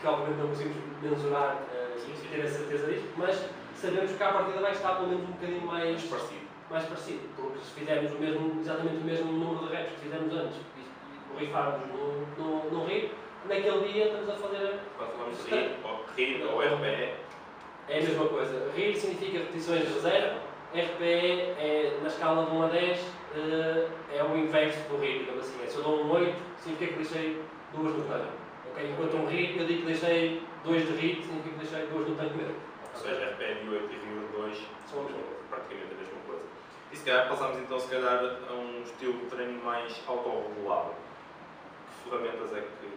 que 0.00 0.06
obviamente 0.06 0.38
não 0.38 0.48
conseguimos 0.48 0.76
mensurar 1.02 1.56
uh, 1.56 1.98
e 1.98 2.28
ter 2.28 2.42
a 2.42 2.48
certeza 2.48 2.86
disto, 2.86 3.08
mas 3.16 3.48
sabemos 3.76 4.12
que 4.12 4.22
à 4.22 4.32
partida 4.32 4.60
vai 4.60 4.72
estar 4.72 4.94
pelo 4.96 5.08
menos 5.08 5.24
um 5.28 5.32
bocadinho 5.32 5.66
mais, 5.66 5.90
Mais 5.90 6.04
parecido. 6.04 6.46
mais 6.70 6.84
parecido, 6.84 7.20
porque 7.36 7.58
se 7.58 7.70
fizermos 7.72 8.12
o 8.12 8.16
mesmo, 8.16 8.60
exatamente 8.60 8.96
o 8.96 9.04
mesmo 9.04 9.32
número 9.32 9.66
de 9.66 9.74
reps 9.74 9.92
que 9.92 10.00
fizemos 10.00 10.34
antes 10.34 10.56
e, 10.56 10.80
e 10.80 11.32
borrifarmos 11.32 11.88
no, 11.88 12.26
no, 12.38 12.70
no 12.70 12.86
rir, 12.86 13.12
naquele 13.48 13.92
dia 13.92 14.06
estamos 14.06 14.30
a 14.30 14.34
fazer 14.34 14.80
Quando 14.96 15.12
falamos 15.12 15.44
de 15.44 15.50
RIR, 15.50 15.70
ou 15.84 16.04
RIR 16.16 16.46
ou 16.46 16.60
RPE, 16.60 17.14
é 17.86 17.98
a 17.98 18.02
mesma 18.02 18.26
coisa. 18.28 18.70
RIR 18.74 18.96
significa 18.96 19.38
repetições 19.38 19.86
de 19.86 19.92
reserva, 19.94 20.40
RPE 20.74 21.54
é 21.56 21.98
na 22.02 22.08
escala 22.08 22.46
de 22.46 22.50
1 22.50 22.62
a 22.64 22.66
10 22.66 22.98
eh, 23.36 23.88
é 24.12 24.24
o 24.24 24.36
inverso 24.36 24.88
do 24.88 24.98
RIR, 24.98 25.20
digamos 25.20 25.44
assim. 25.44 25.62
É, 25.62 25.66
se 25.68 25.76
eu 25.76 25.84
dou 25.84 26.04
um 26.04 26.10
8, 26.10 26.34
significa 26.58 26.92
que 26.92 26.98
deixei 26.98 27.42
duas 27.72 27.94
no 27.94 28.04
tanque. 28.04 28.32
ok? 28.70 28.90
Enquanto 28.90 29.16
um 29.16 29.26
RIR, 29.26 29.56
eu 29.56 29.66
digo 29.66 29.80
que 29.82 29.86
deixei 29.86 30.42
2 30.64 30.86
de 30.86 30.92
RIR, 30.94 31.22
significa 31.22 31.50
que 31.50 31.64
deixei 31.64 31.86
duas 31.86 32.08
no 32.08 32.16
tanque 32.16 32.36
mesmo. 32.36 32.56
ou 32.92 33.00
seja, 33.00 33.30
RPE 33.30 33.54
de 33.62 33.68
8 33.68 33.84
e 33.84 33.96
RIR 33.96 34.20
de 34.26 34.36
2 34.36 34.66
São 34.86 35.02
a 35.02 35.48
praticamente 35.48 35.94
a 35.94 35.96
mesma 35.96 36.18
coisa. 36.26 36.42
E 36.90 36.96
se 36.96 37.04
calhar 37.04 37.28
passamos 37.28 37.58
então 37.58 37.78
se 37.78 37.88
calhar 37.88 38.36
a 38.48 38.52
um 38.52 38.82
estilo 38.82 39.12
de 39.12 39.26
treino 39.26 39.62
mais 39.62 40.02
autorregulado. 40.08 40.94
Que 42.02 42.10
ferramentas 42.10 42.52
é 42.52 42.60
que 42.80 42.88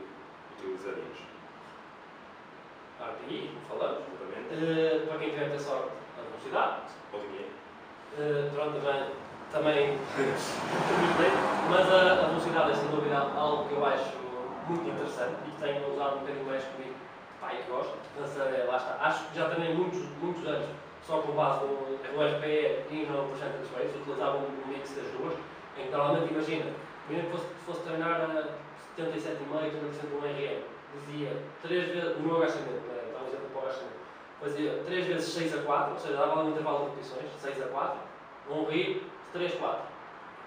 utilizaríamos? 0.58 1.20
RPI, 3.00 3.52
como 3.54 3.80
falamos. 3.80 4.04
Eh, 4.50 5.06
para 5.08 5.20
quem 5.20 5.30
tiver 5.30 5.52
ter 5.52 5.60
sorte, 5.60 5.92
a 6.18 6.22
velocidade. 6.22 6.82
Ou 7.14 7.20
dinheiro? 7.20 7.57
Uh, 8.18 8.50
pronto, 8.52 8.82
também, 8.82 9.04
também 9.52 10.00
mas 11.70 11.94
a, 11.94 12.14
a 12.14 12.28
velocidade 12.28 12.72
é 12.72 12.74
sem 12.74 12.88
dúvida 12.88 13.16
algo 13.16 13.70
que 13.70 13.76
eu 13.76 13.86
acho 13.86 14.12
muito 14.68 14.90
interessante 14.90 15.36
e 15.46 15.52
que 15.52 15.62
tenho 15.62 15.94
usado 15.94 16.16
um 16.16 16.20
bocadinho 16.20 16.46
mais 16.46 16.64
comigo, 16.64 16.96
e 17.54 17.56
que 17.58 17.72
gosto. 17.72 17.94
Mas, 18.20 18.38
eh, 18.40 18.66
lá 18.68 18.78
está. 18.78 18.98
Acho 19.02 19.28
que 19.28 19.38
já 19.38 19.50
treinei 19.50 19.76
muitos, 19.76 20.00
muitos 20.22 20.46
anos 20.48 20.68
só 21.06 21.20
com 21.20 21.32
base 21.32 21.64
no, 21.64 21.98
no 21.98 22.38
RPE 22.38 22.84
e 22.92 23.08
no 23.10 23.30
Percentage 23.30 23.70
Base, 23.72 23.98
utilizava 23.98 24.38
um 24.38 24.68
mix 24.68 24.92
das 24.96 25.08
duas, 25.16 25.34
em 25.78 25.86
que 25.86 25.92
normalmente, 25.92 26.34
imagina, 26.34 26.72
mesmo 27.08 27.30
que 27.30 27.38
fosse, 27.38 27.46
fosse 27.66 27.82
treinar 27.82 28.22
a 28.22 28.44
77,5%, 29.00 29.48
80% 29.56 30.10
do 30.12 30.20
RM, 30.20 30.64
dizia 31.06 31.32
3 31.62 31.88
vezes, 31.88 32.18
no 32.18 32.28
meu 32.28 32.38
agachamento, 32.38 32.84
né, 32.92 33.04
estava 33.08 33.24
a 33.24 33.28
exemplo 33.30 33.48
para 33.54 33.62
o 33.62 33.64
agachamento, 33.64 33.98
fazia 34.42 34.84
3 34.86 35.06
vezes 35.06 35.34
6 35.34 35.60
a 35.60 35.62
4, 35.62 35.94
ou 35.94 36.00
seja, 36.00 36.18
dava 36.18 36.44
um 36.44 36.50
intervalo 36.50 36.80
de 36.80 36.86
repetições, 36.90 37.32
6 37.40 37.64
a 37.64 37.68
4, 37.68 38.07
um 38.50 38.64
rir, 38.66 39.04
3 39.34 39.54
a 39.54 39.58
4. 39.58 39.80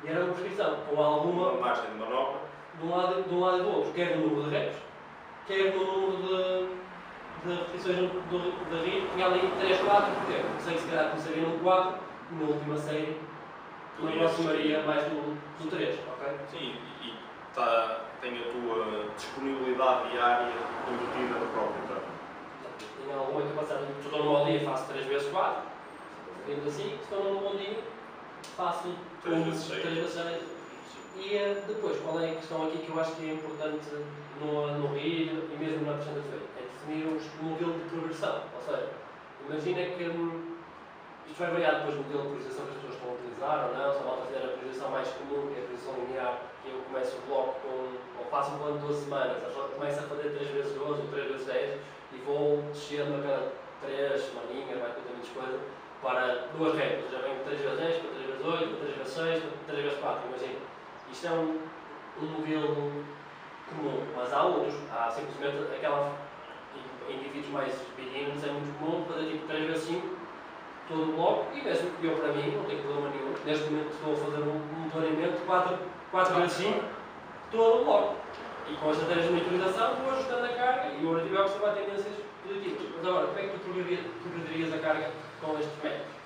E 0.05 0.09
era 0.09 0.25
uma 0.25 0.33
prescrição, 0.35 0.77
com 0.89 1.01
alguma, 1.03 1.49
Uma 1.53 1.61
margem 1.61 1.91
de 1.91 1.99
manobra. 1.99 2.41
de 2.81 2.87
um 2.87 2.91
lado, 2.97 3.23
de 3.29 3.35
um 3.35 3.41
lado 3.41 3.59
e 3.59 3.63
do 3.63 3.69
outro, 3.77 3.93
quer 3.93 4.17
no 4.17 4.29
número 4.29 4.49
de 4.51 4.57
reps, 4.57 4.77
quer 5.47 5.75
no 5.75 5.85
número 5.85 6.23
de, 6.23 7.49
de 7.49 7.55
repetições 7.55 7.97
da 7.97 8.79
RIR, 8.79 9.07
tinha 9.13 9.27
ali 9.27 9.53
3, 9.61 9.81
4, 9.81 10.13
porque 10.15 10.33
sei 10.63 10.75
que 10.75 10.81
se 10.81 10.89
calhar 10.89 11.11
começaria 11.11 11.43
no 11.43 11.59
4, 11.59 11.99
na 12.33 12.47
última 12.47 12.77
série, 12.79 13.17
Podias- 13.99 14.31
aproximaria 14.33 14.83
mais 14.85 15.05
do, 15.05 15.37
do 15.63 15.71
3, 15.71 15.99
ok? 16.09 16.33
Sim, 16.51 16.75
e, 17.03 17.15
tá, 17.55 18.01
tem 18.23 18.39
a 18.39 18.43
tua 18.45 19.05
disponibilidade 19.17 20.11
diária 20.13 20.47
embutida 20.91 21.39
no 21.39 21.47
próprio 21.53 21.83
treino. 21.87 22.11
Tenho 23.07 23.19
alguma 23.19 23.43
capacidade, 23.43 23.85
estou 24.03 24.25
num 24.25 24.33
bom 24.33 24.45
dia 24.47 24.61
faço 24.61 24.89
3 24.91 25.05
vezes 25.07 25.29
4, 25.31 25.63
fazendo 26.47 26.67
assim, 26.69 26.99
estou 27.03 27.25
num 27.25 27.41
bom 27.41 27.57
dia 27.57 27.77
faço 28.57 28.95
Três 29.23 29.45
vezes 29.45 29.65
seis. 29.65 29.83
3 29.83 29.95
vezes 29.97 30.13
6. 30.13 30.43
E 31.17 31.37
eh, 31.37 31.63
depois, 31.67 31.99
qual 32.01 32.21
é 32.21 32.31
a 32.31 32.35
questão 32.37 32.67
aqui 32.67 32.79
que 32.79 32.89
eu 32.89 33.01
acho 33.01 33.13
que 33.13 33.29
é 33.29 33.35
importante 33.35 33.85
no, 34.41 34.79
no 34.79 34.95
RIR 34.95 35.33
e 35.53 35.57
mesmo 35.59 35.85
na 35.85 35.93
da 35.93 36.05
feira? 36.05 36.47
É 36.57 36.63
definir 36.63 37.07
o 37.07 37.45
modelo 37.45 37.75
de 37.75 37.91
progressão. 37.91 38.43
Ou 38.55 38.63
seja, 38.63 38.89
imagina 39.47 39.97
que 39.97 40.05
hum, 40.05 40.57
isto 41.27 41.39
vai 41.39 41.51
variar 41.51 41.81
depois 41.81 41.97
do 41.97 42.03
modelo 42.05 42.23
de 42.23 42.29
progressão 42.29 42.65
que 42.65 42.71
as 42.71 42.77
pessoas 42.77 42.95
estão 42.95 43.11
a 43.11 43.15
utilizar 43.15 43.69
ou 43.69 43.77
não, 43.77 43.93
se 43.93 43.99
a 43.99 44.03
malta 44.03 44.27
fizer 44.27 44.45
a 44.45 44.57
progressão 44.57 44.91
mais 44.91 45.09
comum, 45.09 45.53
que 45.53 45.61
é 45.61 45.63
a 45.63 45.67
progressão 45.67 45.95
linear, 46.01 46.41
que 46.63 46.71
eu 46.71 46.79
começo 46.89 47.17
o 47.17 47.21
bloco 47.29 47.61
com, 47.61 47.77
ou 48.19 48.25
faço 48.31 48.53
um 48.53 48.59
plano 48.59 48.79
de 48.79 48.87
12 48.87 49.05
semanas, 49.05 49.43
pessoa 49.45 49.69
começa 49.69 50.01
a 50.01 50.05
fazer 50.05 50.29
3 50.31 50.51
vezes 50.51 50.73
12 50.73 51.01
ou 51.01 51.09
3 51.09 51.29
vezes 51.29 51.47
10 51.47 51.81
e 52.13 52.17
vou 52.25 52.63
descendo 52.73 53.17
a 53.17 53.23
cada 53.23 53.53
3 53.83 54.23
semaninhas, 54.23 54.79
vai 54.81 54.91
ter 54.91 55.03
muitas 55.11 55.31
coisas, 55.31 55.61
para 56.03 56.47
duas 56.57 56.75
repas. 56.77 57.11
Já 57.11 57.19
venho 57.19 57.45
3 57.45 57.61
vezes 57.61 57.79
10, 57.79 57.97
para 57.99 58.11
3 58.11 58.27
vezes 58.27 58.47
8, 58.47 58.69
para 58.69 58.79
3 58.85 58.97
vezes 58.99 59.13
6, 59.13 59.43
para 59.43 59.75
3 59.75 59.85
vezes 59.85 59.99
4, 60.01 60.29
imagina. 60.29 60.59
Isto 61.13 61.27
é 61.27 61.31
um, 61.31 61.59
um 62.23 62.27
modelo 62.27 63.05
comum, 63.69 64.03
mas 64.17 64.33
há 64.33 64.43
outros. 64.43 64.75
Há 64.93 65.11
simplesmente 65.11 65.75
aquela. 65.75 66.31
Indivíduos 67.09 67.49
mais 67.53 67.75
beginners 67.97 68.45
é 68.45 68.53
muito 68.53 68.79
comum 68.79 69.05
fazer 69.05 69.27
tipo 69.33 69.47
3 69.49 69.67
vezes 69.67 69.83
5 69.85 70.17
todo 70.89 71.11
o 71.11 71.13
bloco 71.17 71.47
e 71.57 71.61
mesmo 71.63 71.91
eu 72.03 72.17
para 72.17 72.29
mim 72.33 72.55
não 72.57 72.65
tenho 72.65 72.83
problema 72.83 73.11
nenhum. 73.11 73.35
Neste 73.45 73.65
momento 73.69 73.91
estou 73.91 74.13
a 74.13 74.17
fazer 74.17 74.43
um, 74.49 74.89
planeamento 74.91 75.41
4, 75.45 75.79
4 76.13 76.35
vezes 76.37 76.53
5 76.53 76.85
todo 77.51 77.83
o 77.83 77.85
bloco. 77.85 78.15
E 78.69 78.77
com 78.77 78.91
esta 78.93 79.05
tarefa 79.07 79.27
de 79.27 79.33
monitorização 79.33 79.95
vou 79.97 80.13
ajustando 80.13 80.45
a 80.45 80.49
carga 80.51 80.93
e 81.01 81.05
o 81.05 81.11
objetivo 81.11 81.37
é 81.37 81.41
observar 81.41 81.75
tendências 81.75 82.15
positivas. 82.47 82.89
Mas 82.97 83.07
agora, 83.09 83.27
como 83.27 83.39
é 83.39 83.43
que 83.43 83.49
tu 83.49 83.59
progrediria- 83.65 84.05
progredirias 84.23 84.73
a 84.73 84.79
carga 84.79 85.11
com 85.41 85.59
estes 85.59 85.83
métodos? 85.83 86.21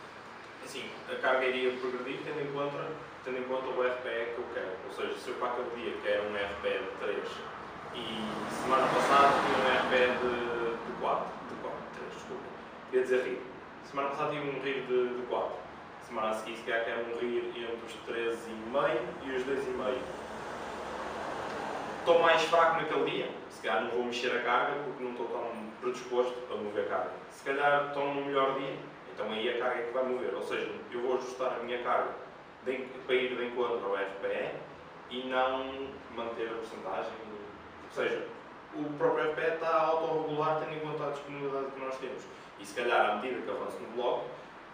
Assim, 0.64 0.90
a 1.10 1.16
carga 1.16 1.46
iria 1.46 1.72
progredir 1.78 2.20
tendo 2.24 2.40
em 2.40 2.52
conta, 2.52 2.88
tendo 3.24 3.38
em 3.38 3.44
conta 3.44 3.66
o 3.68 3.82
RPE 3.82 4.34
que 4.34 4.38
eu 4.38 4.46
quero. 4.54 4.72
Ou 4.88 4.92
seja, 4.92 5.14
se 5.18 5.28
eu 5.28 5.34
para 5.34 5.48
aquele 5.48 5.70
dia 5.76 5.94
quero 6.02 6.24
um 6.24 6.34
RPE 6.34 6.78
de 6.84 6.90
3 7.00 7.54
e 7.94 8.52
semana 8.62 8.86
passada 8.88 9.34
tinha 9.44 9.58
um 9.58 9.68
RPE 9.86 10.18
de, 10.18 10.86
de 10.86 11.00
4, 11.00 11.26
de 11.48 11.54
4, 11.62 11.78
3, 11.94 12.12
desculpa, 12.14 12.42
queria 12.90 13.04
dizer 13.04 13.22
RIR. 13.22 13.38
Semana 13.84 14.08
passada 14.10 14.30
tinha 14.30 14.42
um 14.42 14.62
RIR 14.62 14.82
de, 14.86 15.20
de 15.20 15.26
4. 15.26 15.64
Semana 16.08 16.30
a 16.30 16.34
seguir, 16.34 16.56
se 16.56 16.62
calhar, 16.62 16.84
quero 16.84 17.00
um 17.02 17.18
RIR 17.18 17.44
entre 17.56 17.86
os 17.86 17.94
13,5 18.08 19.00
e 19.24 19.30
os 19.36 19.42
2,5. 19.44 20.24
Estou 22.00 22.20
mais 22.20 22.42
fraco 22.42 22.82
naquele 22.82 23.10
dia, 23.10 23.30
se 23.48 23.62
calhar 23.62 23.84
não 23.84 23.90
vou 23.92 24.04
mexer 24.04 24.36
a 24.36 24.42
carga 24.42 24.74
porque 24.84 25.02
não 25.02 25.12
estou 25.12 25.26
tão 25.28 25.50
predisposto 25.80 26.34
a 26.52 26.56
mover 26.56 26.88
carga. 26.88 27.12
Se 27.30 27.44
calhar 27.44 27.86
estou 27.88 28.12
num 28.12 28.26
melhor 28.26 28.58
dia, 28.58 28.76
então 29.14 29.30
aí 29.30 29.48
a 29.48 29.58
carga 29.58 29.80
é 29.80 29.86
que 29.86 29.92
vai 29.92 30.04
mover. 30.04 30.34
Ou 30.34 30.42
seja, 30.42 30.70
eu 30.92 31.00
vou 31.00 31.16
ajustar 31.16 31.56
a 31.60 31.62
minha 31.62 31.82
carga 31.82 32.10
de, 32.66 32.78
para 33.06 33.14
ir 33.14 33.36
de 33.36 33.44
encontro 33.46 33.86
ao 33.86 33.94
RPE 33.94 34.50
e 35.10 35.28
não 35.28 35.88
manter 36.16 36.48
a 36.48 36.54
porcentagem. 36.54 37.12
Ou 37.84 37.90
seja, 37.92 38.26
o 38.74 38.84
próprio 38.98 39.30
RPE 39.30 39.54
está 39.54 39.68
a 39.68 39.86
autorregular 39.86 40.60
tendo 40.60 40.76
em 40.76 40.80
conta 40.80 41.06
a 41.06 41.10
disponibilidade 41.10 41.70
que 41.70 41.80
nós 41.80 41.96
temos. 41.98 42.22
E 42.58 42.66
se 42.66 42.74
calhar, 42.74 43.10
à 43.10 43.16
medida 43.16 43.40
que 43.40 43.50
avanço 43.50 43.78
no 43.78 43.96
bloco, 43.96 44.26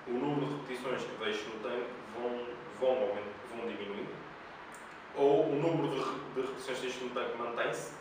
o 0.09 0.13
número 0.13 0.47
de 0.47 0.55
repetições 0.55 1.03
que 1.03 1.25
deixo 1.25 1.45
no 1.51 1.61
tanque 1.61 1.91
vão, 2.19 2.31
vão, 2.81 2.97
vão 2.97 3.69
diminuindo. 3.69 4.11
Ou 5.17 5.45
o 5.45 5.55
número 5.55 5.89
de, 5.89 6.01
de 6.35 6.41
repetições 6.41 6.79
que 6.79 6.87
deixo 6.87 7.05
no 7.05 7.11
tanque 7.11 7.37
mantém-se, 7.37 8.01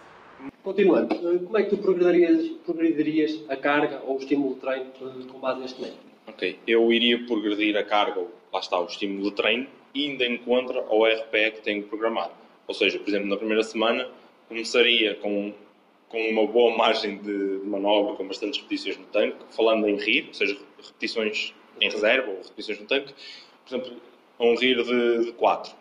Continuando, 0.63 1.15
eh, 1.15 1.39
como 1.39 1.57
é 1.57 1.63
que 1.63 1.69
tu 1.69 1.77
progredirias, 1.77 2.47
progredirias 2.65 3.43
a 3.49 3.57
carga 3.57 4.01
ou 4.05 4.15
o 4.15 4.19
estímulo 4.19 4.53
de 4.55 4.61
treino 4.61 4.91
eh, 5.01 5.31
com 5.31 5.39
base 5.39 5.59
neste 5.59 5.81
método? 5.81 6.08
Ok, 6.29 6.59
eu 6.67 6.93
iria 6.93 7.25
progredir 7.25 7.75
a 7.75 7.83
carga, 7.83 8.23
lá 8.53 8.59
está, 8.59 8.79
o 8.79 8.85
estímulo 8.85 9.31
de 9.31 9.35
treino, 9.35 9.67
indo 9.95 10.23
em 10.23 10.37
contra 10.37 10.79
ao 10.81 11.03
RPE 11.03 11.51
que 11.51 11.61
tenho 11.61 11.83
programado. 11.83 12.33
Ou 12.67 12.73
seja, 12.73 12.99
por 12.99 13.09
exemplo, 13.09 13.27
na 13.27 13.35
primeira 13.35 13.63
semana 13.63 14.07
começaria 14.47 15.15
com, 15.15 15.51
com 16.07 16.21
uma 16.29 16.45
boa 16.45 16.77
margem 16.77 17.17
de, 17.17 17.61
manobra, 17.65 18.15
com 18.15 18.27
bastantes 18.27 18.61
repetições 18.61 18.97
no 18.97 19.05
tanque, 19.05 19.37
falando 19.49 19.89
em 19.89 19.95
RIR, 19.95 20.27
ou 20.27 20.33
seja, 20.35 20.57
repetições 20.77 21.53
em 21.81 21.89
reserva 21.89 22.29
ou 22.29 22.37
repetições 22.37 22.79
no 22.79 22.85
tanque, 22.85 23.13
por 23.65 23.75
exemplo, 23.75 24.01
um 24.39 24.55
RIR 24.55 24.83
de, 24.83 25.25
de 25.25 25.31
4. 25.33 25.73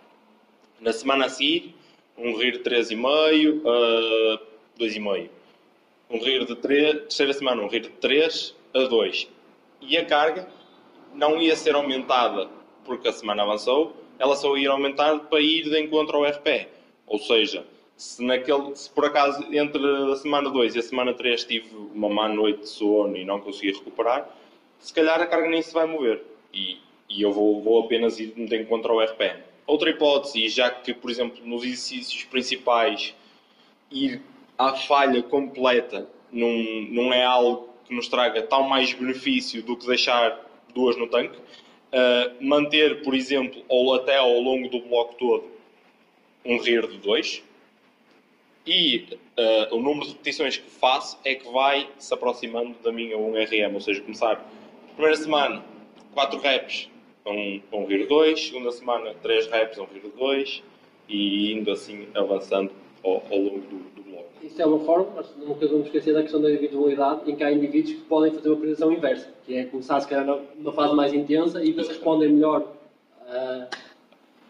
Na 0.81 0.95
semana 0.95 1.27
a 1.27 1.29
seguir, 1.29 1.75
um 2.17 2.35
rir 2.39 2.53
de 2.53 2.61
3,5 2.61 3.63
a 3.67 4.41
2,5. 4.81 5.29
Um 6.09 6.19
rir 6.19 6.47
de 6.47 6.57
3, 6.57 7.01
terceira 7.01 7.35
semana, 7.35 7.63
um 7.63 7.69
rir 7.69 7.81
de 7.81 7.91
3 7.91 8.57
a 8.73 8.85
2. 8.85 9.38
E 9.81 9.97
a 9.97 10.05
carga 10.05 10.49
não 11.15 11.41
ia 11.41 11.57
ser 11.57 11.75
aumentada 11.75 12.49
porque 12.85 13.09
a 13.09 13.13
semana 13.13 13.43
avançou, 13.43 13.95
ela 14.19 14.35
só 14.35 14.57
ia 14.57 14.71
aumentar 14.71 15.17
para 15.21 15.41
ir 15.41 15.65
de 15.65 15.79
encontro 15.79 16.17
ao 16.17 16.25
RPE. 16.25 16.69
Ou 17.07 17.19
seja, 17.19 17.65
se, 17.97 18.25
naquele, 18.25 18.75
se 18.75 18.91
por 18.91 19.05
acaso 19.05 19.45
entre 19.55 19.85
a 20.13 20.17
semana 20.17 20.49
2 20.51 20.75
e 20.75 20.79
a 20.79 20.83
semana 20.83 21.13
3 21.13 21.45
tive 21.45 21.77
uma 21.95 22.09
má 22.09 22.29
noite 22.29 22.61
de 22.61 22.69
sono 22.69 23.17
e 23.17 23.25
não 23.25 23.41
consegui 23.41 23.73
recuperar, 23.73 24.29
se 24.79 24.93
calhar 24.93 25.21
a 25.21 25.27
carga 25.27 25.49
nem 25.49 25.61
se 25.61 25.73
vai 25.73 25.87
mover. 25.87 26.23
E, 26.53 26.79
e 27.09 27.23
eu 27.23 27.31
vou, 27.31 27.63
vou 27.63 27.85
apenas 27.85 28.19
ir 28.19 28.33
de 28.35 28.57
encontro 28.57 28.93
ao 28.93 29.05
RPE. 29.05 29.43
Outra 29.67 29.91
hipótese, 29.91 30.49
já 30.49 30.71
que, 30.71 30.95
por 30.95 31.11
exemplo, 31.11 31.45
nos 31.45 31.63
exercícios 31.63 32.25
principais, 32.25 33.15
ir 33.91 34.23
à 34.57 34.75
falha 34.75 35.23
completa 35.23 36.09
não, 36.33 36.49
não 36.91 37.13
é 37.13 37.25
algo 37.25 37.68
que 37.89 37.95
nos 37.95 38.09
traga 38.09 38.43
tão 38.43 38.69
mais 38.69 38.93
benefício 38.93 39.63
do 39.63 39.77
que 39.77 39.87
deixar 39.87 40.39
duas 40.75 40.97
no 40.97 41.09
tanque. 41.09 41.37
Uh, 41.39 42.45
manter, 42.45 43.03
por 43.03 43.15
exemplo, 43.15 43.65
ou 43.69 43.95
até 43.95 44.17
ao 44.17 44.39
longo 44.41 44.69
do 44.69 44.81
bloco 44.83 45.15
todo, 45.15 45.45
um 46.45 46.59
RIR 46.59 46.87
de 46.87 46.99
2. 46.99 47.43
E 48.67 49.07
uh, 49.39 49.75
o 49.75 49.81
número 49.81 50.07
de 50.07 50.13
repetições 50.13 50.59
que 50.59 50.71
faço 50.71 51.19
é 51.25 51.35
que 51.35 51.51
vai 51.51 51.89
se 51.99 52.13
aproximando 52.13 52.75
da 52.85 52.93
minha 52.93 53.17
1RM. 53.17 53.75
Ou 53.75 53.81
seja, 53.81 54.03
começar 54.03 54.47
primeira 54.95 55.17
semana, 55.17 55.65
4 56.13 56.39
reps 56.39 56.91
um, 57.29 57.61
um 57.73 57.85
RIR 57.85 58.07
2, 58.07 58.49
segunda 58.49 58.73
semana 58.73 59.15
3 59.23 59.47
reps, 59.49 59.79
um 59.79 59.85
RIR 59.85 60.11
2 60.17 60.63
e 61.09 61.53
indo 61.53 61.71
assim 61.71 62.09
avançando 62.15 62.73
ao, 63.05 63.23
ao 63.31 63.39
longo 63.39 63.61
do, 63.61 63.98
Isso 64.49 64.63
é 64.63 64.67
uma 64.67 64.81
forma, 64.81 65.09
mas 65.15 65.27
nunca 65.37 65.67
vamos 65.67 65.87
esquecer 65.87 66.15
da 66.15 66.23
questão 66.23 66.41
da 66.41 66.51
individualidade, 66.51 67.31
em 67.31 67.37
que 67.37 67.45
há 67.45 67.53
indivíduos 67.53 67.95
que 67.97 68.01
podem 68.03 68.33
fazer 68.33 68.49
uma 68.49 68.57
priorização 68.57 68.93
inversa, 68.93 69.29
que 69.47 69.55
é 69.55 69.65
começar 69.65 70.01
se 70.01 70.09
calhar 70.09 70.41
numa 70.57 70.73
fase 70.73 70.95
mais 70.95 71.13
intensa 71.13 71.63
e 71.63 71.69
depois 71.69 71.89
respondem 71.89 72.33
melhor 72.33 72.63
uh, 72.63 73.69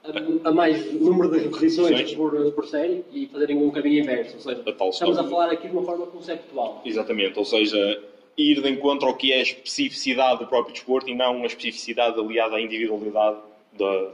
a, 0.04 0.48
a, 0.48 0.52
mais 0.52 0.92
número 0.94 1.30
de 1.32 1.38
repetições 1.40 2.14
por, 2.14 2.52
por 2.52 2.66
série 2.66 3.04
e 3.12 3.26
fazerem 3.26 3.56
um 3.56 3.70
caminho 3.70 4.02
inverso. 4.02 4.36
Ou 4.36 4.40
seja, 4.40 4.62
a 4.66 4.88
estamos 4.88 5.18
a 5.18 5.24
falar 5.24 5.50
aqui 5.50 5.66
de 5.66 5.76
uma 5.76 5.84
forma 5.84 6.06
conceptual. 6.06 6.80
Exatamente, 6.84 7.38
ou 7.38 7.44
seja, 7.44 8.02
ir 8.36 8.62
de 8.62 8.70
encontro 8.70 9.08
ao 9.08 9.16
que 9.16 9.32
é 9.32 9.40
a 9.40 9.42
especificidade 9.42 10.38
do 10.38 10.46
próprio 10.46 10.72
desporto 10.72 11.10
e 11.10 11.14
não 11.14 11.42
a 11.42 11.46
especificidade 11.46 12.18
aliada 12.20 12.56
à 12.56 12.60
individualidade 12.60 13.38
do, 13.72 14.10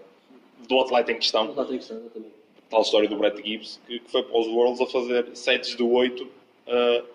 do 0.66 0.81
atleta 0.81 1.12
em 1.12 1.16
questão. 1.16 1.44
Atleta 1.51 1.75
em 1.75 1.79
questão, 1.79 1.99
exatamente. 1.99 2.43
Tal 2.70 2.83
história 2.83 3.09
do 3.09 3.16
Brett 3.16 3.37
Gibbs, 3.37 3.81
que, 3.87 4.00
que 4.00 4.11
foi 4.11 4.22
para 4.22 4.38
os 4.38 4.46
Worlds 4.48 4.81
a 4.81 4.87
fazer 4.87 5.29
sets 5.35 5.74
do 5.74 5.90
8 5.90 6.22
uh, 6.22 6.29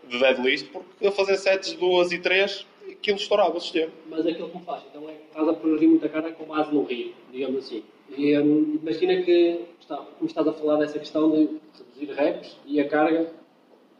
de 0.07 0.19
deadlift, 0.19 0.69
porque 0.69 1.07
a 1.07 1.11
fazer 1.11 1.37
sets 1.37 1.71
de 1.71 1.77
2 1.77 2.11
e 2.11 2.19
3 2.19 2.65
aquilo 2.91 3.17
estourava 3.17 3.57
o 3.57 3.61
sistema. 3.61 3.91
Mas 4.09 4.25
aquilo 4.25 4.49
que 4.49 4.57
me 4.57 4.63
faz, 4.63 4.83
então 4.89 5.09
é 5.09 5.13
que 5.13 5.23
estás 5.27 5.47
a 5.47 5.53
progredir 5.53 5.89
muita 5.89 6.09
cara 6.09 6.31
com 6.31 6.45
base 6.45 6.73
no 6.73 6.83
rio, 6.83 7.13
digamos 7.31 7.65
assim. 7.65 7.83
E 8.17 8.37
um, 8.37 8.79
imagina 8.81 9.21
que, 9.23 9.61
está, 9.79 9.97
como 9.97 10.27
estás 10.27 10.47
a 10.47 10.53
falar 10.53 10.77
dessa 10.77 10.97
questão 10.99 11.31
de 11.31 11.59
reduzir 11.77 12.13
reps 12.13 12.57
e 12.65 12.79
a 12.79 12.87
carga, 12.87 13.31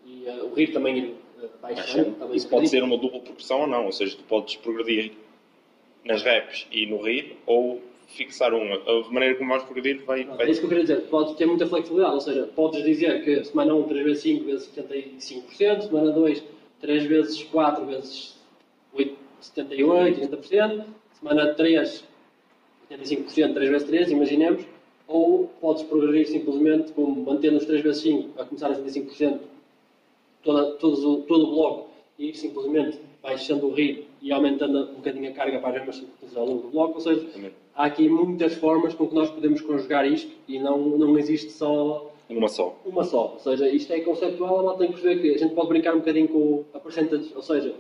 e 0.06 0.24
uh, 0.28 0.46
o 0.46 0.54
rio 0.54 0.74
também 0.74 0.98
ir 0.98 1.16
baixando. 1.62 2.36
Isso 2.36 2.50
pode 2.50 2.68
ser 2.68 2.84
uma 2.84 2.98
dupla 2.98 3.20
progressão 3.20 3.62
ou 3.62 3.68
não, 3.68 3.86
ou 3.86 3.92
seja, 3.92 4.18
tu 4.18 4.24
podes 4.24 4.56
progredir 4.56 5.14
nas 6.04 6.24
reps 6.24 6.68
e 6.72 6.86
no 6.86 7.02
RIR, 7.02 7.38
ou 7.46 7.82
fixar 8.10 8.54
uma. 8.54 8.76
A 8.76 9.12
maneira 9.12 9.36
como 9.36 9.50
vais 9.50 9.64
progredir 9.64 10.04
vai, 10.06 10.24
vai... 10.24 10.48
É 10.48 10.52
isso 10.52 10.60
que 10.60 10.66
eu 10.66 10.70
queria 10.70 10.84
dizer. 10.84 11.02
Podes 11.10 11.36
ter 11.36 11.46
muita 11.46 11.68
flexibilidade, 11.68 12.16
ou 12.16 12.22
seja, 12.22 12.50
podes 12.56 12.84
dizer 12.84 13.24
que 13.24 13.44
semana 13.44 13.74
1, 13.74 13.84
3 13.84 14.06
vezes 14.06 14.24
5 14.24 14.46
vezes 14.46 14.72
75%, 14.76 15.82
semana 15.88 16.12
2, 16.12 16.44
3 16.82 17.04
vezes 17.06 17.44
4 17.44 17.86
vezes 17.86 18.38
8, 18.94 19.18
78, 19.42 20.22
80%, 20.22 20.86
semana 21.14 21.54
3, 21.54 22.04
85%, 22.92 23.54
3 23.54 23.70
vezes 23.70 23.88
3, 23.88 24.12
imaginemos, 24.12 24.66
ou 25.08 25.48
podes 25.62 25.84
progredir 25.84 26.28
simplesmente 26.28 26.92
como 26.94 27.24
mantendo 27.24 27.58
os 27.58 27.66
3 27.66 27.82
vezes 27.82 28.02
5 28.02 28.42
a 28.42 28.46
começar 28.46 28.68
a 28.68 28.76
75% 28.76 29.40
toda, 30.44 30.72
todo, 30.74 31.22
todo 31.24 31.44
o 31.48 31.52
bloco 31.52 31.90
e 32.18 32.34
simplesmente 32.34 33.00
baixando 33.22 33.68
o 33.68 33.74
ritmo 33.74 34.06
e 34.22 34.32
aumentando 34.32 34.92
um 34.92 34.96
bocadinho 34.96 35.30
a 35.30 35.34
carga 35.34 35.60
para 35.60 35.80
as 35.80 35.86
mesmas 35.86 36.36
ao 36.36 36.46
longo 36.46 36.62
do 36.64 36.68
bloco. 36.70 36.96
Ou 36.96 37.02
seja, 37.02 37.26
há 37.80 37.86
aqui 37.86 38.10
muitas 38.10 38.56
formas 38.56 38.94
com 38.94 39.08
que 39.08 39.16
nós 39.16 39.32
podemos 39.32 39.62
conjugar 39.62 40.06
isto 40.06 40.30
e 40.50 40.60
não, 40.60 40.78
não 40.78 41.18
existe 41.18 41.52
só 41.52 42.12
uma 42.30 42.50
só. 42.50 42.78
Uma 42.86 43.04
só. 43.06 43.32
Ou 43.34 43.40
seja, 43.40 43.68
isto 43.70 43.92
é 43.94 44.02
conceptual, 44.02 44.60
ela 44.60 44.78
tem 44.78 44.88
que 44.88 45.02
perceber 45.02 45.22
que 45.22 45.34
a 45.34 45.38
gente 45.38 45.56
pode 45.56 45.70
brincar 45.70 45.96
um 45.96 46.00
bocadinho 46.00 46.28
com 46.28 46.66
a 46.74 46.80
percentage, 46.80 47.32
ou 47.34 47.42
seja, 47.42 47.74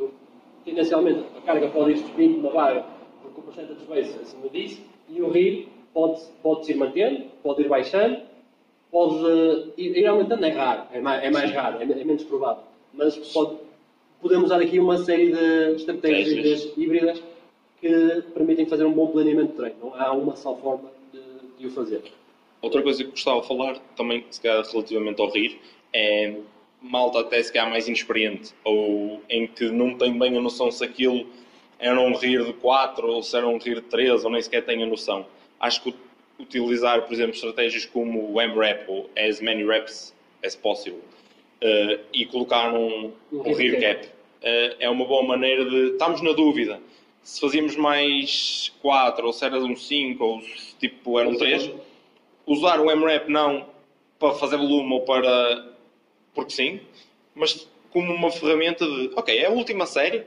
tendencialmente 0.63 1.23
a 1.38 1.41
carga 1.41 1.67
pode 1.67 1.91
ir 1.91 1.97
subindo 1.97 2.41
na 2.41 2.49
barra 2.49 2.88
porque 3.21 3.41
o 3.41 3.43
percentage 3.43 3.85
base 3.85 4.15
acima 4.21 4.49
disso 4.49 4.81
e 5.09 5.21
o 5.21 5.29
RIR 5.29 5.67
pode, 5.93 6.21
pode 6.41 6.71
ir 6.71 6.75
mantendo, 6.77 7.25
pode 7.43 7.62
ir 7.62 7.67
baixando 7.67 8.29
pode 8.91 9.23
uh, 9.23 9.73
ir 9.77 10.07
aumentando, 10.07 10.43
é 10.45 10.49
raro, 10.49 10.83
é 10.91 10.99
mais, 10.99 11.23
é 11.23 11.29
mais 11.29 11.51
raro, 11.51 11.77
é, 11.79 11.83
é, 11.83 12.03
menos 12.03 12.23
provável. 12.23 12.63
Mas 12.93 13.15
pode, 13.31 13.57
podemos 14.21 14.45
usar 14.45 14.62
aqui 14.62 14.79
uma 14.79 14.97
série 14.97 15.31
de 15.31 15.75
estratégias 15.75 16.73
híbridas 16.75 17.21
que 17.79 18.23
permitem 18.33 18.65
fazer 18.65 18.85
um 18.85 18.93
bom 18.93 19.07
planeamento 19.07 19.51
de 19.51 19.57
treino. 19.57 19.75
Não 19.81 19.95
há 19.95 20.11
uma 20.11 20.35
só 20.35 20.55
forma 20.55 20.91
de, 21.13 21.21
de 21.57 21.67
o 21.67 21.71
fazer. 21.71 22.01
Outra 22.61 22.81
coisa 22.81 23.03
que 23.03 23.11
gostava 23.11 23.41
de 23.41 23.47
falar, 23.47 23.79
também 23.95 24.25
se 24.29 24.41
calhar 24.41 24.63
relativamente 24.65 25.21
ao 25.21 25.29
RIR, 25.29 25.57
é 25.93 26.35
malta 26.81 27.19
até 27.19 27.41
se 27.41 27.51
calhar 27.51 27.69
mais 27.69 27.87
inexperiente, 27.87 28.53
ou 28.63 29.21
em 29.29 29.47
que 29.47 29.69
não 29.69 29.97
tem 29.97 30.17
bem 30.17 30.37
a 30.37 30.41
noção 30.41 30.71
se 30.71 30.83
aquilo 30.83 31.25
era 31.77 31.99
um 31.99 32.13
RIR 32.13 32.45
de 32.45 32.53
4 32.53 33.07
ou 33.07 33.23
se 33.23 33.35
era 33.35 33.47
um 33.47 33.57
RIR 33.57 33.75
de 33.75 33.87
3, 33.87 34.25
ou 34.25 34.31
nem 34.31 34.41
sequer 34.41 34.65
tem 34.65 34.83
a 34.83 34.85
noção. 34.85 35.25
Acho 35.59 35.83
que 35.83 35.95
utilizar, 36.39 37.01
por 37.03 37.13
exemplo, 37.13 37.33
estratégias 37.33 37.85
como 37.85 38.31
o 38.31 38.41
MRAP 38.41 38.89
ou 38.89 39.09
As 39.17 39.41
Many 39.41 39.65
Reps 39.65 40.13
as 40.43 40.55
Possible 40.55 40.99
uh, 41.61 41.99
e 42.13 42.25
colocar 42.25 42.73
um, 42.73 43.11
um 43.31 43.53
rear 43.53 43.79
cap 43.79 44.07
uh, 44.07 44.75
é 44.79 44.89
uma 44.89 45.05
boa 45.05 45.23
maneira 45.23 45.65
de. 45.65 45.91
Estamos 45.91 46.21
na 46.21 46.31
dúvida 46.31 46.79
se 47.21 47.41
fazíamos 47.41 47.75
mais 47.75 48.71
4 48.82 49.25
ou 49.25 49.34
se 49.34 49.45
era 49.45 49.60
um 49.60 49.75
5 49.75 50.23
ou 50.23 50.41
se 50.41 50.75
tipo 50.79 51.19
eram 51.19 51.36
3. 51.36 51.71
Usar 52.45 52.79
o 52.79 52.89
MRAP 52.89 53.29
não 53.29 53.67
para 54.17 54.34
fazer 54.34 54.58
volume 54.58 54.93
ou 54.93 55.01
para. 55.01 55.73
porque 56.34 56.51
sim, 56.51 56.79
mas 57.36 57.67
como 57.91 58.13
uma 58.13 58.32
ferramenta 58.32 58.86
de. 58.86 59.12
Ok, 59.15 59.38
é 59.38 59.45
a 59.45 59.51
última 59.51 59.86
série 59.86 60.25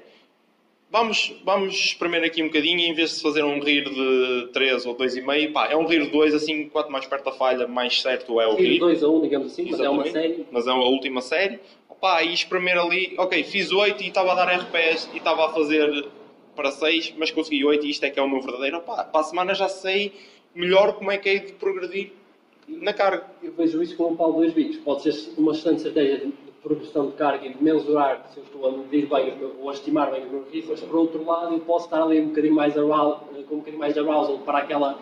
vamos, 0.92 1.34
vamos 1.42 1.74
espremer 1.74 2.22
aqui 2.22 2.42
um 2.42 2.46
bocadinho 2.46 2.78
e 2.78 2.88
em 2.88 2.94
vez 2.94 3.16
de 3.16 3.22
fazer 3.22 3.42
um 3.42 3.58
rir 3.58 3.88
de 3.88 4.50
3 4.52 4.84
ou 4.84 4.94
2,5, 4.94 5.52
pá, 5.52 5.68
é 5.68 5.76
um 5.76 5.86
rir 5.86 6.04
de 6.04 6.10
2, 6.10 6.34
assim, 6.34 6.68
quanto 6.68 6.92
mais 6.92 7.06
perto 7.06 7.24
da 7.24 7.32
falha, 7.32 7.66
mais 7.66 8.00
certo 8.00 8.38
é 8.40 8.46
o 8.46 8.54
rir. 8.54 8.74
Rir 8.74 8.78
2 8.78 9.02
a 9.02 9.08
1, 9.08 9.20
digamos 9.22 9.52
assim, 9.52 9.70
mas 9.70 9.80
é 9.80 9.88
uma 9.88 10.06
série. 10.06 10.46
Mas 10.52 10.66
é 10.66 10.70
a 10.70 10.74
última 10.74 11.22
série. 11.22 11.58
Pá, 12.00 12.22
e 12.22 12.34
espremer 12.34 12.76
ali, 12.78 13.14
ok, 13.16 13.44
fiz 13.44 13.70
8 13.70 14.02
e 14.02 14.08
estava 14.08 14.32
a 14.32 14.34
dar 14.34 14.52
RPS 14.58 15.08
e 15.14 15.18
estava 15.18 15.46
a 15.46 15.52
fazer 15.52 16.04
para 16.54 16.70
6, 16.70 17.14
mas 17.18 17.30
consegui 17.30 17.64
8 17.64 17.86
e 17.86 17.90
isto 17.90 18.04
é 18.04 18.10
que 18.10 18.18
é 18.18 18.22
o 18.22 18.28
meu 18.28 18.40
verdadeiro. 18.40 18.80
Pá, 18.80 19.04
para 19.04 19.20
a 19.20 19.24
semana 19.24 19.54
já 19.54 19.68
sei 19.68 20.12
melhor 20.54 20.94
como 20.94 21.10
é 21.10 21.18
que 21.18 21.28
é 21.28 21.38
de 21.38 21.52
progredir 21.52 22.12
na 22.68 22.92
carga. 22.92 23.26
Eu 23.42 23.52
vejo 23.52 23.82
isso 23.82 23.96
como 23.96 24.10
um 24.10 24.16
pau 24.16 24.32
de 24.32 24.38
dois 24.38 24.52
bicos. 24.52 24.76
Pode 24.78 25.02
ser 25.02 25.32
uma 25.38 25.52
excelente 25.52 25.78
estratégia 25.78 26.32
progressão 26.62 27.08
de 27.08 27.12
carga 27.14 27.46
e 27.46 27.54
de 27.54 27.62
mensurar 27.62 28.30
se 28.32 28.38
eu 28.38 28.44
estou 28.44 28.68
a 28.68 28.72
medir 28.72 29.06
bem 29.06 29.34
ou 29.60 29.68
a 29.68 29.72
estimar 29.72 30.10
bem 30.12 30.24
os 30.24 30.30
meus 30.30 30.48
rifles, 30.50 30.80
por 30.80 30.96
outro 30.96 31.24
lado 31.24 31.54
eu 31.54 31.60
posso 31.60 31.86
estar 31.86 32.02
ali 32.02 32.20
um 32.20 32.28
bocadinho 32.28 32.54
mais 32.54 32.78
arousal, 32.78 33.28
com 33.48 33.56
um 33.56 33.58
bocadinho 33.58 33.80
mais 33.80 33.94
de 33.94 34.00
arousal 34.00 34.38
para 34.38 34.58
aquela 34.58 34.98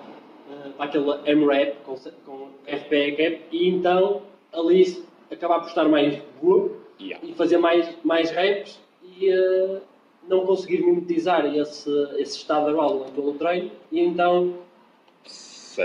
eh, 0.50 0.70
para 0.76 0.86
aquela 0.86 1.20
M-Rap 1.26 1.76
com, 1.84 1.96
com 2.24 2.48
FPE 2.66 3.12
cap 3.12 3.40
e 3.52 3.68
então 3.68 4.22
ali 4.52 5.04
acabar 5.30 5.60
por 5.60 5.68
estar 5.68 5.86
mais 5.86 6.18
boa 6.42 6.70
yeah. 6.98 7.24
e 7.26 7.34
fazer 7.34 7.58
mais, 7.58 7.94
mais 8.02 8.30
reps 8.30 8.80
e 9.18 9.30
uh, 9.30 9.80
não 10.30 10.46
conseguir 10.46 10.80
mimetizar 10.82 11.44
esse, 11.54 11.90
esse 12.16 12.38
estado 12.38 12.68
arousal 12.68 13.08
em 13.08 13.12
todo 13.12 13.30
o 13.30 13.34
treino 13.34 13.70
e 13.90 14.00
então 14.00 14.54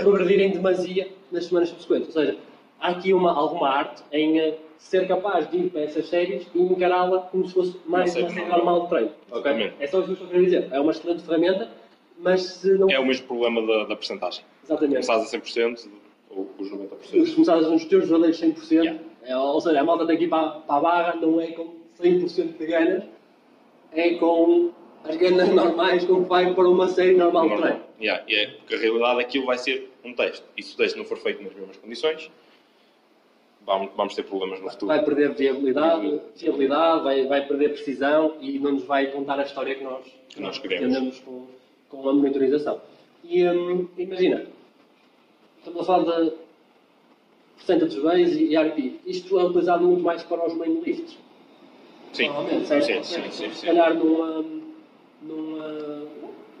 progredir 0.02 0.40
em 0.40 0.52
demasia 0.52 1.08
nas 1.32 1.46
semanas 1.46 1.68
subsequentes. 1.70 2.14
Ou 2.14 2.22
seja, 2.22 2.38
há 2.80 2.88
aqui 2.90 3.12
uma, 3.12 3.36
alguma 3.36 3.68
arte 3.68 4.04
em 4.12 4.40
uh, 4.40 4.54
ser 4.78 5.08
capaz 5.08 5.50
de 5.50 5.58
ir 5.58 5.70
para 5.70 5.80
essas 5.82 6.08
séries 6.08 6.46
e 6.54 6.62
encará-la 6.62 7.22
como 7.22 7.46
se 7.46 7.54
fosse 7.54 7.76
mais 7.86 8.14
uma 8.14 8.30
série 8.30 8.48
normal 8.48 8.82
de 8.82 8.88
treino. 8.88 9.10
Okay? 9.32 9.72
É 9.80 9.86
só 9.88 10.00
isso 10.00 10.14
que 10.14 10.22
eu 10.22 10.28
quero 10.28 10.44
dizer. 10.44 10.68
É 10.70 10.80
uma 10.80 10.92
excelente 10.92 11.22
ferramenta, 11.24 11.68
mas 12.18 12.42
se 12.42 12.72
não. 12.78 12.88
É 12.88 13.00
o 13.00 13.04
mesmo 13.04 13.26
problema 13.26 13.66
da, 13.66 13.84
da 13.84 13.96
porcentagem. 13.96 14.44
Exatamente. 14.64 15.06
Começares 15.06 15.34
a 15.34 15.38
100% 15.38 15.88
ou 16.30 16.50
os 16.56 16.70
90%. 16.70 17.26
Se 17.26 17.32
começares 17.32 17.66
nos 17.66 17.84
teus 17.86 18.08
verdadeiros 18.08 18.40
100%, 18.40 18.70
yeah. 18.70 19.00
é, 19.24 19.36
ou 19.36 19.60
seja, 19.60 19.80
a 19.80 19.84
malta 19.84 20.04
daqui 20.04 20.28
para, 20.28 20.50
para 20.50 20.76
a 20.76 20.80
barra 20.80 21.16
não 21.16 21.40
é 21.40 21.48
com 21.48 21.74
100% 22.00 22.58
de 22.58 22.66
ganas, 22.66 23.04
é 23.96 24.14
com 24.14 24.72
às 25.04 25.16
ganhas 25.16 25.48
normais 25.48 26.04
como 26.04 26.24
vai 26.24 26.54
para 26.54 26.68
uma 26.68 26.88
série 26.88 27.16
normal 27.16 27.44
de 27.44 27.56
treino. 27.56 27.64
Normal. 27.70 27.90
Yeah, 28.00 28.24
e 28.28 28.34
é, 28.34 28.46
porque 28.48 28.74
a 28.74 28.78
realidade 28.78 29.20
aquilo 29.20 29.46
vai 29.46 29.58
ser 29.58 29.90
um 30.04 30.12
teste. 30.12 30.44
E 30.56 30.62
se 30.62 30.74
o 30.74 30.76
teste 30.76 30.98
não 30.98 31.04
for 31.04 31.16
feito 31.18 31.42
nas 31.42 31.54
mesmas 31.54 31.76
condições, 31.76 32.30
vamos, 33.64 33.90
vamos 33.96 34.14
ter 34.14 34.22
problemas 34.24 34.60
no 34.60 34.70
futuro. 34.70 34.88
Vai 34.88 35.04
perder 35.04 35.34
viabilidade, 35.34 36.20
fiabilidade 36.36 37.04
vai, 37.04 37.26
vai 37.26 37.46
perder 37.46 37.70
precisão 37.70 38.36
e 38.40 38.58
não 38.58 38.72
nos 38.72 38.84
vai 38.84 39.06
contar 39.10 39.38
a 39.38 39.44
história 39.44 39.74
que 39.74 39.84
nós, 39.84 40.04
Que 40.28 40.40
nós 40.40 40.58
queremos. 40.58 41.20
com, 41.20 41.46
com 41.88 42.08
a 42.08 42.12
monitorização. 42.12 42.80
E 43.24 43.48
hum, 43.48 43.88
imagina, 43.96 44.46
estamos 45.58 45.80
a 45.80 45.84
falar 45.84 46.22
de 46.22 46.32
percentage 47.56 48.00
base 48.00 48.44
e 48.44 48.56
RP. 48.56 49.00
Isto 49.06 49.38
é 49.40 49.44
utilizado 49.44 49.84
muito 49.84 50.02
mais 50.02 50.22
para 50.22 50.46
os 50.46 50.54
main 50.54 50.80
lifts. 50.80 51.18
Sim, 52.12 52.28
Normalmente, 52.28 52.66
certo? 52.66 53.04
sim, 53.04 53.22
sim, 53.22 53.30
sim, 53.30 53.50
Se 53.52 53.66
calhar 53.66 53.94
numa, 53.94 54.44
numa, 55.22 56.06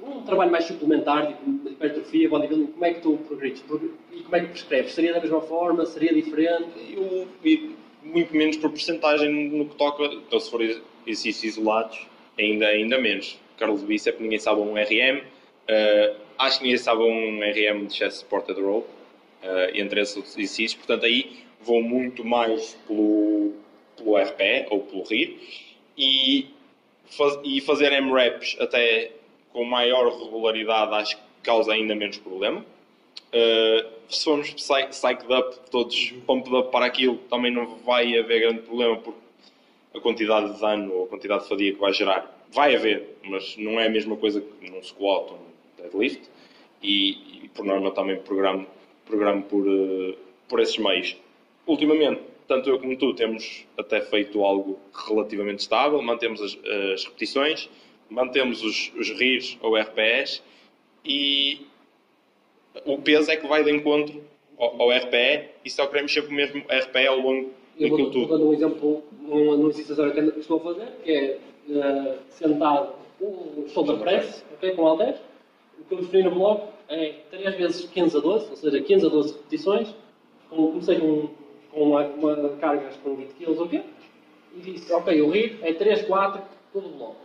num 0.02 0.22
trabalho 0.22 0.50
mais 0.50 0.64
suplementar, 0.66 1.26
tipo 1.28 1.68
hipertrofia, 1.68 2.28
bodybuilding, 2.28 2.66
como 2.72 2.84
é 2.84 2.94
que 2.94 3.00
tu 3.00 3.16
progredes? 3.26 3.60
Progr- 3.62 3.90
E 4.12 4.20
como 4.22 4.36
é 4.36 4.40
que 4.40 4.46
prescreves? 4.48 4.92
Seria 4.92 5.12
da 5.14 5.20
mesma 5.20 5.40
forma? 5.40 5.84
Seria 5.86 6.12
diferente? 6.12 6.68
Eu, 6.94 7.26
muito 8.02 8.34
menos 8.36 8.56
por 8.56 8.70
porcentagem 8.70 9.28
no 9.50 9.66
que 9.66 9.74
toca, 9.76 10.04
então 10.04 10.38
se 10.38 10.50
for 10.50 10.60
exercícios 10.62 11.44
isolados, 11.44 12.06
ainda, 12.38 12.66
ainda 12.66 12.98
menos. 12.98 13.38
Carlos 13.58 13.80
de 13.80 13.86
bíceps, 13.86 14.20
ninguém 14.20 14.38
sabe 14.38 14.60
um 14.60 14.74
RM. 14.76 15.22
eh, 15.68 16.14
acho 16.38 16.58
que 16.58 16.64
ninguém 16.64 16.78
sabe 16.78 17.02
um 17.02 17.40
RM 17.42 17.86
de 17.86 17.94
chest 17.94 18.18
supported 18.20 18.60
row, 18.60 18.86
eh, 19.42 19.72
entre 19.80 20.00
esses 20.02 20.16
exercícios. 20.16 20.74
Portanto, 20.74 21.04
aí 21.06 21.38
vou 21.60 21.82
muito 21.82 22.24
mais 22.24 22.74
pelo, 22.86 23.35
pelo 23.96 24.16
RPE 24.16 24.66
ou 24.70 24.80
pelo 24.80 25.02
RIR. 25.04 25.36
E, 25.96 26.48
faz, 27.16 27.38
e 27.44 27.60
fazer 27.60 27.92
M-reps 27.92 28.56
até 28.60 29.12
com 29.52 29.64
maior 29.64 30.12
regularidade 30.22 30.94
acho 30.94 31.16
que 31.16 31.22
causa 31.42 31.72
ainda 31.72 31.94
menos 31.94 32.18
problema. 32.18 32.64
Uh, 33.28 33.96
se 34.08 34.24
formos 34.24 34.50
psych- 34.50 34.90
psyched 34.90 35.32
up, 35.32 35.58
todos 35.70 36.12
pumped 36.26 36.54
up 36.54 36.70
para 36.70 36.86
aquilo, 36.86 37.16
também 37.30 37.52
não 37.52 37.76
vai 37.78 38.16
haver 38.18 38.40
grande 38.40 38.62
problema 38.62 38.96
porque 38.98 39.18
a 39.94 40.00
quantidade 40.00 40.54
de 40.54 40.60
dano 40.60 40.92
ou 40.92 41.04
a 41.04 41.08
quantidade 41.08 41.42
de 41.42 41.48
fadiga 41.48 41.74
que 41.74 41.80
vai 41.80 41.92
gerar 41.92 42.36
vai 42.52 42.74
haver, 42.76 43.18
mas 43.24 43.56
não 43.56 43.80
é 43.80 43.86
a 43.86 43.90
mesma 43.90 44.16
coisa 44.16 44.40
que 44.40 44.70
num 44.70 44.82
squat 44.82 45.30
ou 45.30 45.38
num 45.38 45.82
deadlift 45.82 46.22
e, 46.82 47.44
e 47.44 47.50
por 47.54 47.64
norma 47.64 47.90
também 47.90 48.16
programo, 48.18 48.66
programo 49.04 49.42
por, 49.42 49.66
uh, 49.66 50.16
por 50.48 50.60
esses 50.60 50.78
meios. 50.78 51.16
Ultimamente, 51.66 52.20
tanto 52.46 52.68
eu 52.68 52.78
como 52.78 52.96
tu 52.96 53.14
temos 53.14 53.66
até 53.76 54.00
feito 54.00 54.44
algo 54.44 54.78
relativamente 55.08 55.60
estável, 55.60 56.00
mantemos 56.02 56.40
as, 56.40 56.58
as 56.92 57.04
repetições, 57.04 57.68
mantemos 58.08 58.62
os, 58.62 58.92
os 58.96 59.10
RIRs 59.10 59.58
ou 59.60 59.76
RPS 59.76 60.42
e 61.04 61.66
o 62.84 62.98
peso 62.98 63.30
é 63.30 63.36
que 63.36 63.46
vai 63.46 63.64
de 63.64 63.70
encontro 63.70 64.22
ao, 64.58 64.82
ao 64.82 64.90
RPE 64.90 65.48
e 65.64 65.70
só 65.70 65.86
queremos 65.86 66.12
sempre 66.12 66.30
o 66.30 66.34
mesmo 66.34 66.62
RPE 66.68 67.06
ao 67.06 67.18
longo 67.18 67.50
Eu 67.78 67.90
daquilo 67.90 68.10
vou, 68.10 68.12
vou 68.12 68.12
tudo. 68.12 68.38
dar 68.38 68.44
um 68.44 68.52
exemplo 68.52 69.02
num 69.22 69.68
exercício 69.68 70.12
que 70.12 70.40
estou 70.40 70.58
a 70.58 70.60
fazer, 70.60 70.88
que 71.04 71.10
é 71.10 71.38
eh, 71.68 72.18
sentado 72.30 72.94
um 73.20 73.66
shoulder 73.68 73.98
press, 73.98 74.44
ok, 74.54 74.72
com 74.72 74.86
halteres. 74.86 75.20
O 75.78 75.84
que 75.84 75.94
eu 75.94 75.98
defini 75.98 76.24
no 76.24 76.30
bloco 76.32 76.72
é 76.88 77.14
3 77.30 77.56
vezes 77.56 77.86
15 77.86 78.16
a 78.16 78.20
12, 78.20 78.50
ou 78.50 78.56
seja, 78.56 78.80
15 78.80 79.06
a 79.06 79.08
12 79.08 79.32
repetições. 79.32 79.94
Com, 80.48 80.56
comecei 80.68 80.98
com, 81.00 81.26
com 81.26 81.45
uma, 81.82 82.06
uma 82.06 82.48
carga 82.56 82.88
com 83.02 83.14
20 83.16 83.28
kg 83.34 83.58
ou 83.60 83.68
quê? 83.68 83.82
E 84.56 84.60
disse, 84.60 84.92
ok, 84.92 85.20
o 85.22 85.30
RIR 85.30 85.58
é 85.62 85.72
3, 85.74 86.02
4, 86.06 86.42
todo 86.72 86.86
o 86.86 86.90
bloco. 86.90 87.16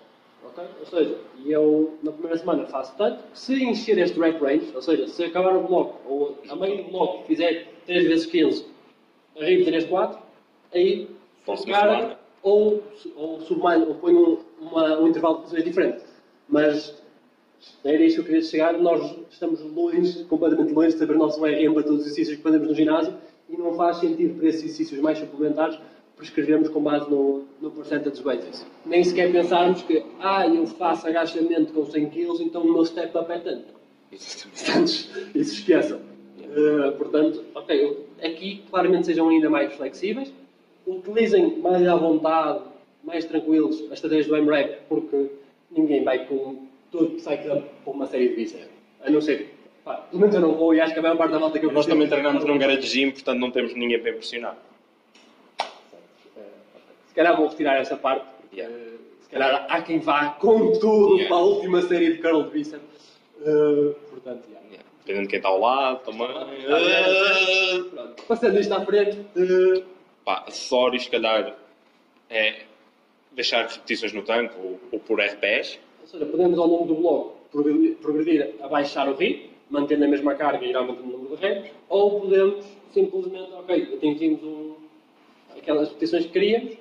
ok? 0.45 0.63
Ou 0.79 0.85
seja, 0.85 1.17
e 1.45 1.51
eu 1.51 1.97
na 2.03 2.11
primeira 2.11 2.37
semana 2.37 2.65
faço 2.67 2.95
tanto, 2.97 3.23
se 3.33 3.63
encher 3.63 3.97
este 3.97 4.19
rep 4.19 4.39
range, 4.41 4.71
ou 4.75 4.81
seja, 4.81 5.07
se 5.07 5.23
acabar 5.23 5.55
o 5.55 5.61
bloco, 5.67 5.99
ou 6.07 6.37
a 6.49 6.55
meio 6.55 6.83
do 6.83 6.91
bloco 6.91 7.23
fizer 7.25 7.67
3 7.85 8.07
vezes 8.07 8.25
15, 8.25 8.65
a 9.39 9.43
RIR 9.45 9.63
3, 9.65 9.85
4, 9.85 10.19
aí 10.73 11.07
carga, 11.71 12.17
ou, 12.43 12.83
ou 13.15 13.39
submalho, 13.41 13.87
ou 13.87 13.95
põe 13.95 14.13
um, 14.13 14.37
uma- 14.59 14.99
um 14.99 15.07
intervalo 15.07 15.35
de 15.35 15.41
posições 15.43 15.63
diferente. 15.63 16.03
Mas 16.49 17.01
era 17.85 18.03
isso 18.03 18.15
que 18.15 18.21
eu 18.21 18.25
queria 18.25 18.41
chegar. 18.41 18.73
Nós 18.73 19.15
estamos 19.29 19.61
longe, 19.61 20.23
completamente 20.25 20.73
longe 20.73 20.93
de 20.93 20.97
saber 20.99 21.15
o 21.15 21.19
nosso 21.19 21.39
RM 21.45 21.73
para 21.73 21.83
todos 21.83 21.99
os 22.01 22.05
exercícios 22.07 22.37
que 22.37 22.43
fazemos 22.43 22.67
no 22.67 22.75
ginásio 22.75 23.13
e 23.51 23.57
não 23.57 23.73
faz 23.73 23.97
sentido 23.97 24.37
para 24.37 24.47
esses 24.47 24.63
exercícios 24.63 24.99
mais 25.01 25.17
suplementares 25.19 25.77
prescrevermos 26.15 26.69
com 26.69 26.81
base 26.81 27.09
no, 27.09 27.45
no 27.59 27.71
percentage 27.71 28.21
basis. 28.21 28.65
Nem 28.85 29.03
sequer 29.03 29.31
pensarmos 29.31 29.81
que, 29.81 30.03
ah, 30.19 30.47
eu 30.47 30.67
faço 30.67 31.07
agachamento 31.07 31.73
com 31.73 31.85
100 31.85 32.09
kg, 32.11 32.43
então 32.43 32.61
o 32.61 32.71
meu 32.71 32.85
step 32.85 33.17
up 33.17 33.31
é 33.31 33.39
tanto. 33.39 33.73
Portanto, 34.11 34.91
isso 35.33 35.53
esqueçam. 35.55 35.99
Uh, 36.37 36.91
portanto, 36.97 37.43
ok, 37.55 38.05
aqui 38.21 38.61
claramente 38.69 39.07
sejam 39.07 39.29
ainda 39.29 39.49
mais 39.49 39.73
flexíveis, 39.73 40.31
utilizem 40.85 41.57
mais 41.59 41.87
à 41.87 41.95
vontade, 41.95 42.61
mais 43.03 43.25
tranquilos 43.25 43.81
as 43.85 43.93
estratégias 43.93 44.27
do 44.27 44.35
MRAP, 44.35 44.81
porque 44.89 45.31
ninguém 45.71 46.03
vai 46.03 46.27
com 46.27 46.67
todo 46.91 47.15
psyched 47.15 47.49
up 47.49 47.63
para 47.83 47.93
uma 47.93 48.05
série 48.05 48.29
de 48.29 48.35
bíceps. 48.35 48.69
A 49.03 49.09
não 49.09 49.21
ser, 49.21 49.49
pá, 49.91 49.97
pelo 50.09 50.19
menos 50.21 50.35
eu 50.35 50.41
não 50.41 50.53
vou 50.55 50.73
e 50.73 50.81
acho 50.81 50.93
que 50.93 50.99
a 50.99 51.01
maior 51.01 51.17
parte 51.17 51.31
da 51.31 51.39
malta 51.39 51.59
que 51.59 51.65
eu 51.65 51.71
Nós 51.71 51.85
também 51.85 52.07
treinamos 52.07 52.43
num 52.45 52.57
garage 52.57 52.81
gym, 52.87 53.11
portanto 53.11 53.39
não 53.39 53.51
temos 53.51 53.73
ninguém 53.75 53.99
para 53.99 54.11
impressionar. 54.11 54.57
Se 57.07 57.15
calhar 57.15 57.35
vou 57.35 57.47
retirar 57.47 57.75
essa 57.77 57.97
parte, 57.97 58.25
Yeah. 58.53 58.73
eh, 58.75 58.91
se 59.21 59.29
calhar 59.29 59.65
há 59.69 59.81
quem 59.81 59.99
vá 59.99 60.31
com 60.31 60.73
tudo 60.73 61.15
Yeah. 61.15 61.27
para 61.29 61.37
a 61.37 61.41
última 61.41 61.81
série 61.83 62.13
de 62.13 62.21
curl 62.21 62.43
de. 62.49 62.61
Uh, 63.41 63.93
portanto, 64.09 64.43
yeah. 64.49 64.83
Dependendo 64.99 65.23
de 65.23 65.29
quem 65.29 65.37
está 65.37 65.49
ao 65.49 65.59
lado 65.59 65.99
também. 66.03 66.27
Ah, 66.27 67.89
Pronto. 67.95 68.23
Passando 68.27 68.59
isto 68.59 68.73
à 68.73 68.85
frente, 68.85 69.17
uh, 69.37 69.83
Pá, 70.25 70.43
acessórios, 70.47 71.03
se 71.05 71.09
calhar, 71.09 71.55
é 72.29 72.63
deixar 73.31 73.65
repetições 73.67 74.13
no 74.13 74.21
tanque 74.21 74.53
ou, 74.61 74.79
ou 74.91 74.99
por 74.99 75.19
RPS. 75.19 75.79
ou 76.01 76.07
seja, 76.07 76.25
podemos 76.25 76.59
ao 76.59 76.67
longo 76.67 76.85
do 76.85 76.95
bloco 76.95 77.37
progredir 78.01 78.55
a 78.61 78.67
baixar 78.67 79.07
o 79.09 79.15
ritmo, 79.15 79.50
mantendo 79.71 80.05
a 80.05 80.07
mesma 80.07 80.35
carga 80.35 80.63
e 80.65 80.69
ir 80.69 80.75
aumentando 80.75 81.07
o 81.07 81.17
número 81.17 81.35
de 81.37 81.41
reps, 81.41 81.71
ou 81.89 82.21
podemos 82.21 82.65
simplesmente, 82.93 83.51
ok, 83.53 83.93
atingimos 83.95 84.43
um, 84.43 84.75
aquelas 85.57 85.87
repetições 85.87 86.25
que 86.25 86.31
queríamos, 86.31 86.73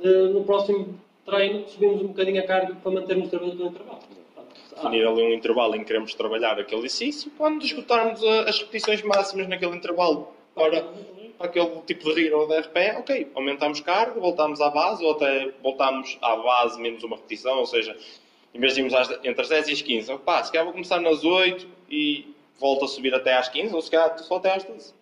uh, 0.00 0.28
no 0.32 0.44
próximo 0.44 1.00
treino 1.24 1.66
subimos 1.68 2.02
um 2.02 2.08
bocadinho 2.08 2.40
a 2.42 2.46
carga 2.46 2.74
para 2.76 2.92
mantermos 2.92 3.26
o 3.26 3.30
trabalho 3.30 3.52
do 3.54 3.64
intervalo. 3.66 3.98
Definir 4.76 5.06
ali 5.08 5.22
um 5.22 5.32
intervalo 5.32 5.74
em 5.74 5.78
que 5.80 5.86
queremos 5.86 6.14
trabalhar 6.14 6.60
aquele 6.60 6.82
exercício. 6.82 7.32
Quando 7.38 7.64
esgotarmos 7.64 8.22
a- 8.22 8.42
as 8.42 8.58
repetições 8.58 9.00
máximas 9.02 9.48
naquele 9.48 9.74
intervalo 9.74 10.28
para, 10.54 10.82
para 11.38 11.46
aquele 11.46 11.80
tipo 11.86 12.04
de 12.04 12.12
RIR 12.20 12.34
ou 12.34 12.46
de 12.46 12.58
RPE, 12.58 12.98
ok, 12.98 13.28
aumentamos 13.34 13.80
carga, 13.80 14.20
voltamos 14.20 14.60
à 14.60 14.68
base 14.68 15.02
ou 15.02 15.12
até 15.12 15.50
voltamos 15.62 16.18
à 16.20 16.36
base 16.36 16.78
menos 16.80 17.02
uma 17.02 17.16
repetição, 17.16 17.58
ou 17.58 17.64
seja, 17.66 17.96
em 18.56 18.58
vez 18.58 18.74
de 18.74 18.80
irmos 18.80 18.94
às, 18.94 19.10
entre 19.22 19.42
as 19.42 19.48
10 19.50 19.68
e 19.68 19.72
as 19.72 19.82
15, 19.82 20.12
opá, 20.12 20.42
se 20.42 20.50
calhar 20.50 20.64
vou 20.64 20.72
começar 20.72 20.98
nas 20.98 21.22
8 21.22 21.68
e 21.90 22.34
volto 22.58 22.86
a 22.86 22.88
subir 22.88 23.14
até 23.14 23.34
às 23.36 23.50
15 23.50 23.74
ou 23.74 23.82
se 23.82 23.90
calhar 23.90 24.18
só 24.18 24.36
até 24.36 24.54
às 24.54 24.64
12. 24.64 24.94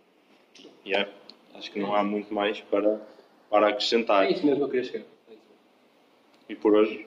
Yeah. 0.84 1.08
Acho 1.54 1.70
que 1.70 1.78
não 1.78 1.94
há 1.94 2.02
muito 2.02 2.34
mais 2.34 2.60
para, 2.62 3.00
para 3.48 3.68
acrescentar. 3.68 4.26
É 4.26 4.32
isso 4.32 4.44
mesmo 4.44 4.58
que 4.58 4.64
eu 4.64 4.68
queria 4.70 4.84
chegar. 4.84 5.04
É. 5.30 5.34
E 6.48 6.56
por 6.56 6.74
hoje 6.74 7.06